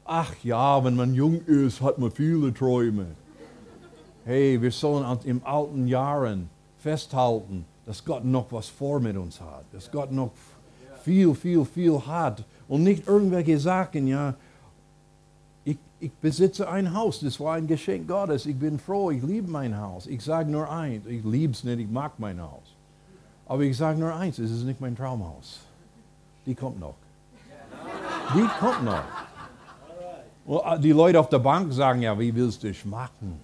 ach 0.05 0.33
ja, 0.41 0.81
wenn 0.85 0.95
man 0.95 1.13
jung 1.13 1.41
ist, 1.45 1.81
hat 1.81 1.97
man 1.97 2.09
viele 2.09 2.53
Träume. 2.53 3.07
Hey, 4.23 4.61
wir 4.61 4.71
sollen 4.71 5.05
in 5.25 5.43
alten 5.43 5.85
Jahren 5.85 6.49
festhalten, 6.79 7.65
dass 7.85 8.03
Gott 8.05 8.23
noch 8.23 8.45
was 8.51 8.69
vor 8.69 9.01
mit 9.01 9.17
uns 9.17 9.41
hat, 9.41 9.65
dass 9.73 9.91
Gott 9.91 10.13
noch 10.13 10.31
viel, 11.03 11.35
viel, 11.35 11.65
viel 11.65 11.99
hat 12.07 12.45
und 12.69 12.83
nicht 12.83 13.05
irgendwelche 13.05 13.59
Sachen, 13.59 14.07
ja. 14.07 14.33
Ich, 15.65 15.77
ich 15.99 16.13
besitze 16.13 16.69
ein 16.69 16.93
Haus, 16.93 17.19
das 17.19 17.37
war 17.41 17.55
ein 17.55 17.67
Geschenk 17.67 18.07
Gottes. 18.07 18.45
Ich 18.45 18.57
bin 18.57 18.79
froh, 18.79 19.11
ich 19.11 19.21
liebe 19.23 19.51
mein 19.51 19.77
Haus. 19.77 20.07
Ich 20.07 20.23
sage 20.23 20.49
nur 20.49 20.71
eins, 20.71 21.05
ich 21.05 21.25
liebe 21.25 21.51
es 21.51 21.65
nicht, 21.65 21.79
ich 21.79 21.89
mag 21.89 22.17
mein 22.17 22.41
Haus. 22.41 22.76
Aber 23.47 23.63
ich 23.63 23.77
sage 23.77 23.99
nur 23.99 24.13
eins, 24.13 24.39
es 24.39 24.51
ist 24.51 24.63
nicht 24.63 24.81
mein 24.81 24.95
Traumhaus. 24.95 25.59
Die 26.45 26.55
kommt 26.55 26.79
noch. 26.79 26.95
Die 28.35 28.47
kommt 28.59 28.83
noch. 28.83 29.03
Und 30.45 30.83
die 30.83 30.91
Leute 30.91 31.19
auf 31.19 31.29
der 31.29 31.39
Bank 31.39 31.71
sagen 31.73 32.01
ja, 32.01 32.17
wie 32.19 32.33
willst 32.33 32.63
du 32.63 32.69
es 32.69 32.83
machen? 32.85 33.39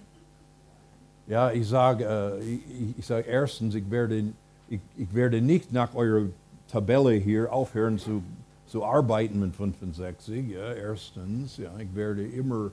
Ja, 1.26 1.50
ich 1.50 1.66
sage 1.66 2.04
äh, 2.04 2.44
ich, 2.44 2.98
ich 2.98 3.06
sag 3.06 3.26
erstens, 3.26 3.74
ich 3.74 3.90
werde, 3.90 4.24
ich, 4.68 4.80
ich 4.96 5.14
werde 5.14 5.40
nicht 5.40 5.72
nach 5.72 5.94
eurer 5.94 6.26
Tabelle 6.70 7.12
hier 7.12 7.50
aufhören 7.50 7.98
zu, 7.98 8.22
zu 8.66 8.84
arbeiten 8.84 9.40
mit 9.40 9.54
65. 9.54 10.50
Ja, 10.50 10.72
erstens, 10.72 11.56
ja, 11.56 11.70
ich 11.78 11.94
werde 11.94 12.26
immer 12.26 12.70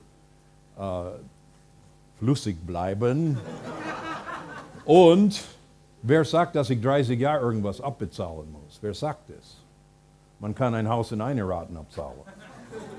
äh, 0.78 1.18
flüssig 2.18 2.56
bleiben. 2.66 3.38
Und 4.84 5.42
Wer 6.02 6.24
sagt, 6.24 6.56
dass 6.56 6.68
ich 6.68 6.80
30 6.80 7.18
Jahre 7.18 7.44
irgendwas 7.44 7.80
abbezahlen 7.80 8.50
muss? 8.50 8.78
Wer 8.80 8.92
sagt 8.92 9.30
das? 9.30 9.58
Man 10.40 10.52
kann 10.52 10.74
ein 10.74 10.88
Haus 10.88 11.12
in 11.12 11.20
eine 11.20 11.48
Raten 11.48 11.76
abzahlen, 11.76 12.18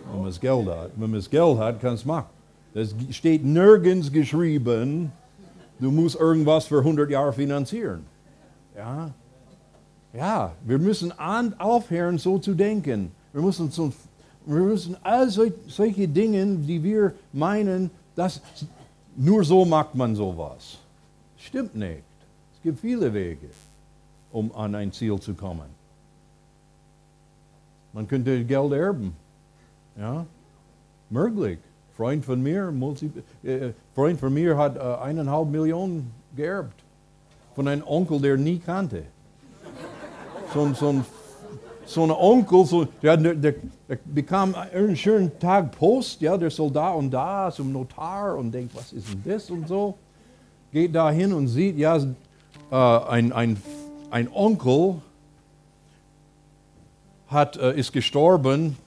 wenn 0.10 0.20
man 0.22 0.28
das 0.28 0.40
Geld 0.40 0.66
hat. 0.68 0.92
Wenn 0.96 1.12
man 1.12 1.20
das 1.20 1.30
Geld 1.30 1.58
hat, 1.58 1.82
kann 1.82 1.96
es 1.96 2.06
machen. 2.06 2.30
Es 2.74 2.96
steht 3.12 3.44
nirgends 3.44 4.10
geschrieben, 4.10 5.12
du 5.80 5.92
musst 5.92 6.16
irgendwas 6.16 6.66
für 6.66 6.80
100 6.80 7.10
Jahre 7.10 7.34
finanzieren. 7.34 8.06
Ja, 8.76 9.12
ja 10.14 10.54
wir 10.64 10.80
müssen 10.80 11.14
aufhören, 11.20 12.18
so 12.18 12.40
zu 12.40 12.54
denken. 12.54 13.12
Wir 13.34 13.42
müssen, 13.42 13.70
so, 13.70 13.92
wir 14.46 14.62
müssen 14.62 14.96
all 15.04 15.30
solche 15.30 16.08
Dinge, 16.08 16.56
die 16.56 16.82
wir 16.82 17.14
meinen, 17.34 17.92
dass 18.16 18.40
nur 19.18 19.44
so 19.44 19.66
macht 19.66 19.94
man 19.94 20.16
sowas. 20.16 20.78
Stimmt 21.38 21.76
nicht 21.76 22.04
gibt 22.64 22.80
viele 22.80 23.14
Wege, 23.14 23.48
um 24.32 24.54
an 24.56 24.74
ein 24.76 24.92
Ziel 24.92 25.20
zu 25.20 25.34
kommen. 25.34 25.70
Man 27.92 28.08
könnte 28.08 28.44
Geld 28.44 28.72
erben. 28.72 29.16
Ja, 29.98 30.26
möglich. 31.10 31.60
Freund 31.96 32.26
von 32.26 32.42
mir, 32.42 32.72
Multi, 32.72 33.12
äh, 33.44 33.70
Freund 33.94 34.20
von 34.20 34.34
mir 34.34 34.58
hat 34.58 34.76
äh, 34.78 34.80
eineinhalb 34.80 35.48
Millionen 35.50 36.12
geerbt. 36.36 36.74
Von 37.54 37.68
einem 37.68 37.84
Onkel, 37.86 38.20
der 38.20 38.36
nie 38.38 38.58
kannte. 38.58 39.04
So, 40.56 40.62
ein- 40.64 40.74
so, 40.74 40.90
ein, 40.90 41.06
so 41.86 42.04
ein 42.04 42.10
Onkel, 42.12 42.66
so, 42.66 42.86
der, 43.04 43.16
der, 43.18 43.36
der, 43.36 43.54
der 43.88 44.00
bekam 44.06 44.56
einen 44.56 44.96
schönen 44.98 45.38
Tag 45.38 45.72
Post, 45.78 46.22
ja, 46.22 46.36
der 46.36 46.50
soll 46.50 46.72
da 46.72 46.90
und 46.94 47.12
da 47.12 47.52
zum 47.52 47.72
Notar 47.72 48.38
und 48.38 48.52
denkt, 48.52 48.74
was 48.76 48.92
ist 48.92 49.08
denn 49.14 49.22
das 49.24 49.52
und 49.52 49.68
so. 49.68 49.96
Geht 50.72 50.96
da 50.96 51.12
hin 51.12 51.32
und 51.32 51.48
sieht, 51.48 51.78
ja, 51.78 52.00
äh, 52.74 52.76
ein, 52.76 53.32
ein, 53.32 53.62
ein 54.10 54.28
Onkel 54.34 54.96
hat, 57.28 57.56
äh, 57.56 57.78
ist 57.78 57.94
gestorben 57.94 58.78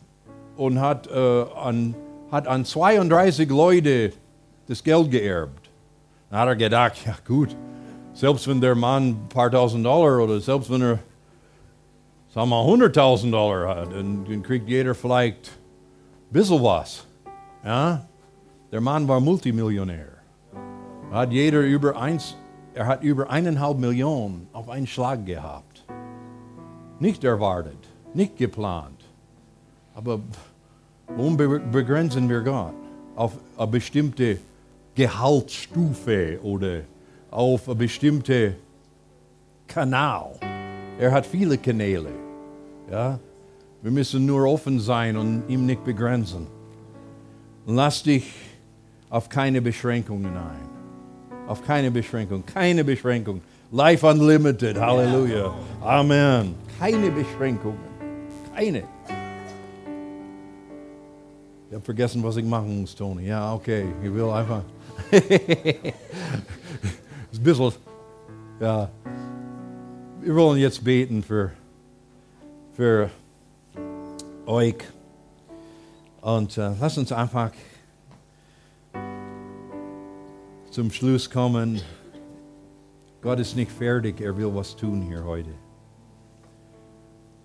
und 0.56 0.80
hat, 0.80 1.06
äh, 1.06 1.44
an, 1.56 1.94
hat 2.32 2.48
an 2.48 2.64
32 2.64 3.48
Leute 3.48 4.12
das 4.66 4.82
Geld 4.82 5.12
geerbt. 5.12 5.70
Da 6.30 6.38
hat 6.40 6.48
er 6.48 6.56
gedacht, 6.56 6.94
ja 7.06 7.14
gut, 7.24 7.56
selbst 8.12 8.48
wenn 8.48 8.60
der 8.60 8.74
Mann 8.74 9.10
ein 9.10 9.28
paar 9.28 9.52
tausend 9.52 9.86
Dollar 9.86 10.24
oder 10.24 10.40
selbst 10.40 10.68
wenn 10.68 10.82
er, 10.82 10.98
sagen 12.34 12.48
wir 12.50 12.64
mal, 12.64 12.64
100.000 12.64 13.30
Dollar 13.30 13.76
hat, 13.76 13.92
dann, 13.92 14.24
dann 14.24 14.42
kriegt 14.42 14.68
jeder 14.68 14.96
vielleicht 14.96 15.52
ein 16.28 16.32
bisschen 16.32 16.60
was. 16.60 17.06
Ja? 17.64 18.04
Der 18.72 18.80
Mann 18.80 19.06
war 19.06 19.20
Multimillionär. 19.20 20.08
Hat 21.12 21.30
jeder 21.30 21.60
über 21.60 21.96
eins, 21.96 22.34
er 22.76 22.86
hat 22.86 23.02
über 23.02 23.30
eineinhalb 23.30 23.78
Millionen 23.78 24.48
auf 24.52 24.68
einen 24.68 24.86
Schlag 24.86 25.24
gehabt. 25.24 25.82
Nicht 27.00 27.24
erwartet, 27.24 27.78
nicht 28.12 28.36
geplant. 28.36 29.02
Aber 29.94 30.20
warum 31.06 31.38
be- 31.38 31.58
begrenzen 31.58 32.28
wir 32.28 32.42
Gott? 32.42 32.74
Auf 33.14 33.32
eine 33.56 33.66
bestimmte 33.68 34.38
Gehaltsstufe 34.94 36.38
oder 36.42 36.80
auf 37.30 37.66
eine 37.66 37.76
bestimmte 37.76 38.56
Kanal. 39.66 40.32
Er 40.98 41.12
hat 41.12 41.24
viele 41.24 41.56
Kanäle. 41.56 42.10
Ja? 42.90 43.18
Wir 43.80 43.90
müssen 43.90 44.26
nur 44.26 44.46
offen 44.46 44.80
sein 44.80 45.16
und 45.16 45.44
ihm 45.48 45.64
nicht 45.64 45.82
begrenzen. 45.82 46.46
Lass 47.64 48.02
dich 48.02 48.30
auf 49.08 49.30
keine 49.30 49.62
Beschränkungen 49.62 50.36
ein. 50.36 50.75
Auf 51.46 51.64
keine 51.64 51.90
Beschränkung, 51.90 52.44
keine 52.44 52.82
Beschränkung. 52.84 53.40
Life 53.70 54.06
Unlimited, 54.06 54.78
Halleluja. 54.78 55.54
Amen. 55.80 56.54
Keine 56.78 57.10
Beschränkungen. 57.10 57.78
Keine. 58.54 58.84
Ich 61.68 61.74
habe 61.74 61.84
vergessen, 61.84 62.22
was 62.22 62.36
ich 62.36 62.44
machen 62.44 62.80
muss, 62.80 62.94
Tony. 62.94 63.26
Ja, 63.26 63.52
okay. 63.54 63.86
Ich 64.02 64.12
will 64.12 64.30
einfach. 64.30 64.62
ist 65.10 65.24
ein 67.34 67.42
bisschen. 67.42 67.72
Ja. 68.60 68.88
Wir 70.20 70.34
wollen 70.34 70.58
jetzt 70.58 70.82
beten 70.82 71.22
für, 71.22 71.52
für 72.72 73.10
euch. 74.46 74.76
Und 76.20 76.58
äh, 76.58 76.70
lass 76.80 76.98
uns 76.98 77.12
einfach 77.12 77.52
zum 80.76 80.90
Schluss 80.90 81.30
kommen. 81.30 81.80
Gott 83.22 83.40
ist 83.40 83.56
nicht 83.56 83.72
fertig, 83.72 84.20
er 84.20 84.36
will 84.36 84.54
was 84.54 84.76
tun 84.76 85.00
hier 85.00 85.24
heute. 85.24 85.48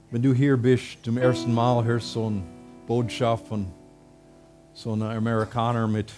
Wenn 0.09 0.21
du 0.21 0.33
hier 0.33 0.57
bist, 0.57 1.05
zum 1.05 1.17
ersten 1.17 1.53
Mal 1.53 1.81
hörst 1.85 2.11
so 2.11 2.27
eine 2.27 2.43
Botschaft 2.87 3.47
von 3.47 3.67
so 4.73 4.91
einem 4.91 5.03
Amerikaner 5.03 5.87
mit 5.87 6.11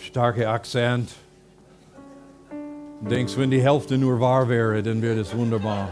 starkem 0.00 0.48
Akzent, 0.48 1.14
denkst, 3.02 3.36
wenn 3.36 3.50
die 3.50 3.60
Hälfte 3.60 3.98
nur 3.98 4.18
wahr 4.18 4.48
wäre, 4.48 4.82
dann 4.82 5.02
wäre 5.02 5.16
das 5.16 5.36
wunderbar. 5.36 5.90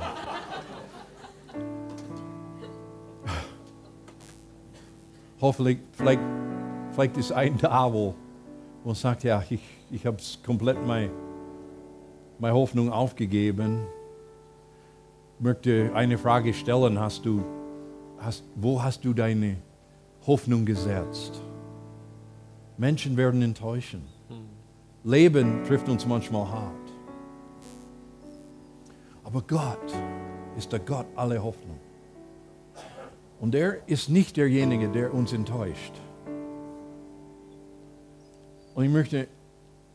Hoffentlich, 5.42 5.80
vielleicht, 5.92 6.22
vielleicht 6.94 7.18
ist 7.18 7.32
ein 7.32 7.58
da, 7.58 7.92
man 8.84 8.94
sagt, 8.94 9.24
ja, 9.24 9.42
ich, 9.48 9.60
ich 9.90 10.04
habe 10.04 10.18
komplett 10.44 10.84
meine, 10.86 11.10
meine 12.38 12.54
Hoffnung 12.54 12.92
aufgegeben. 12.92 13.86
Ich 15.38 15.44
möchte 15.44 15.90
eine 15.94 16.18
Frage 16.18 16.52
stellen, 16.52 16.98
hast 16.98 17.24
du, 17.24 17.42
hast, 18.18 18.44
wo 18.54 18.82
hast 18.82 19.04
du 19.04 19.14
deine 19.14 19.56
Hoffnung 20.26 20.64
gesetzt? 20.64 21.40
Menschen 22.76 23.16
werden 23.16 23.40
enttäuschen. 23.42 24.02
Leben 25.02 25.64
trifft 25.64 25.88
uns 25.88 26.06
manchmal 26.06 26.50
hart. 26.50 26.72
Aber 29.22 29.42
Gott 29.42 29.94
ist 30.56 30.72
der 30.72 30.80
Gott 30.80 31.06
aller 31.16 31.42
Hoffnung. 31.42 31.78
Und 33.40 33.54
er 33.54 33.86
ist 33.88 34.08
nicht 34.08 34.36
derjenige, 34.36 34.88
der 34.88 35.12
uns 35.12 35.32
enttäuscht. 35.32 35.92
Und 38.74 38.84
ich 38.84 38.90
möchte 38.90 39.28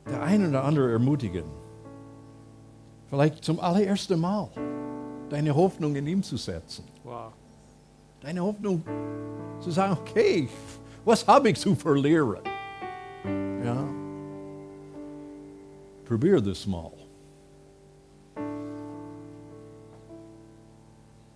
der 0.10 0.22
eine 0.22 0.50
oder 0.50 0.64
andere 0.64 0.92
ermutigen, 0.92 1.44
vielleicht 3.10 3.44
zum 3.44 3.60
allerersten 3.60 4.20
Mal 4.20 4.50
deine 5.30 5.56
Hoffnung 5.56 5.96
in 5.96 6.08
ihm 6.08 6.24
zu 6.24 6.38
setzen. 6.38 6.86
Wow. 7.04 7.34
Deine 8.22 8.42
Hoffnung 8.42 8.84
zu 9.60 9.72
sagen, 9.72 9.98
okay, 10.00 10.50
was 11.06 11.26
habe 11.28 11.50
ich 11.50 11.60
zu 11.60 11.76
verlieren? 11.76 12.44
Ja. 13.64 13.84
Probier 16.06 16.42
das 16.42 16.66
mal. 16.66 16.92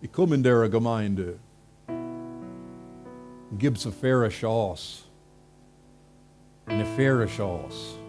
Ich 0.02 0.12
komme 0.12 0.36
in 0.36 0.44
der 0.44 0.68
Gemeinde 0.68 1.40
und 1.88 3.58
gebe 3.58 3.78
es 3.78 3.86
eine 3.86 3.94
faire 3.94 4.30
Chance. 4.30 5.04
Eine 6.66 6.86
faire 6.86 7.26
Chance. 7.28 8.00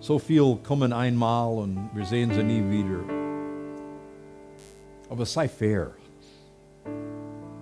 So 0.00 0.18
viel 0.18 0.56
kommen 0.62 0.92
einmal 0.92 1.52
und 1.58 1.90
wir 1.94 2.04
sehen 2.04 2.32
sie 2.32 2.42
nie 2.42 2.62
wieder. 2.70 3.02
Aber 5.08 5.24
sei 5.24 5.48
fair. 5.48 5.92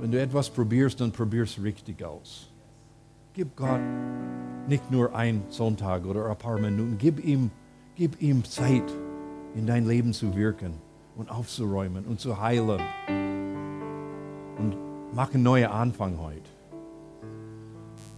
Wenn 0.01 0.11
du 0.11 0.21
etwas 0.21 0.51
probierst, 0.51 1.01
dann 1.01 1.13
probierst 1.13 1.63
richtig 1.63 2.05
aus. 2.05 2.51
Gib 3.33 3.57
Gott 3.57 3.81
nicht 4.69 4.91
nur 4.91 5.15
einen 5.15 5.45
Sonntag 5.49 6.05
oder 6.05 6.29
ein 6.29 6.37
paar 6.37 6.59
Minuten. 6.59 6.99
Gib 6.99 7.25
ihm, 7.25 7.51
gib 7.95 8.21
ihm 8.21 8.45
Zeit, 8.45 8.93
in 9.55 9.67
dein 9.67 9.87
Leben 9.87 10.13
zu 10.13 10.35
wirken 10.37 10.75
und 11.17 11.31
aufzuräumen 11.31 12.05
und 12.05 12.21
zu 12.21 12.41
heilen. 12.41 12.81
Und 14.59 14.77
mach 15.15 15.33
einen 15.33 15.43
neuen 15.43 15.71
Anfang 15.71 16.19
heute. 16.21 16.56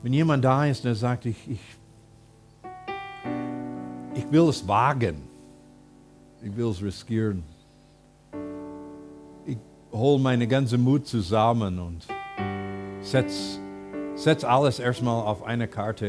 Wenn 0.03 0.13
jemand 0.13 0.45
da 0.45 0.65
ist, 0.67 0.85
der 0.85 0.95
sagt, 0.95 1.27
ich, 1.27 1.51
ich, 1.51 1.61
ich 4.15 4.31
will 4.31 4.49
es 4.49 4.67
wagen, 4.69 5.23
ich 6.41 6.57
will 6.57 6.69
es 6.69 6.81
riskieren, 6.81 7.43
ich 9.45 9.59
hole 9.93 10.21
meine 10.21 10.47
ganze 10.47 10.79
Mut 10.79 11.09
zusammen 11.09 11.81
und 11.81 12.07
setz, 13.01 13.59
setz 14.15 14.45
alles 14.45 14.79
erstmal 14.79 15.21
auf 15.27 15.43
eine 15.43 15.67
Karte 15.67 16.07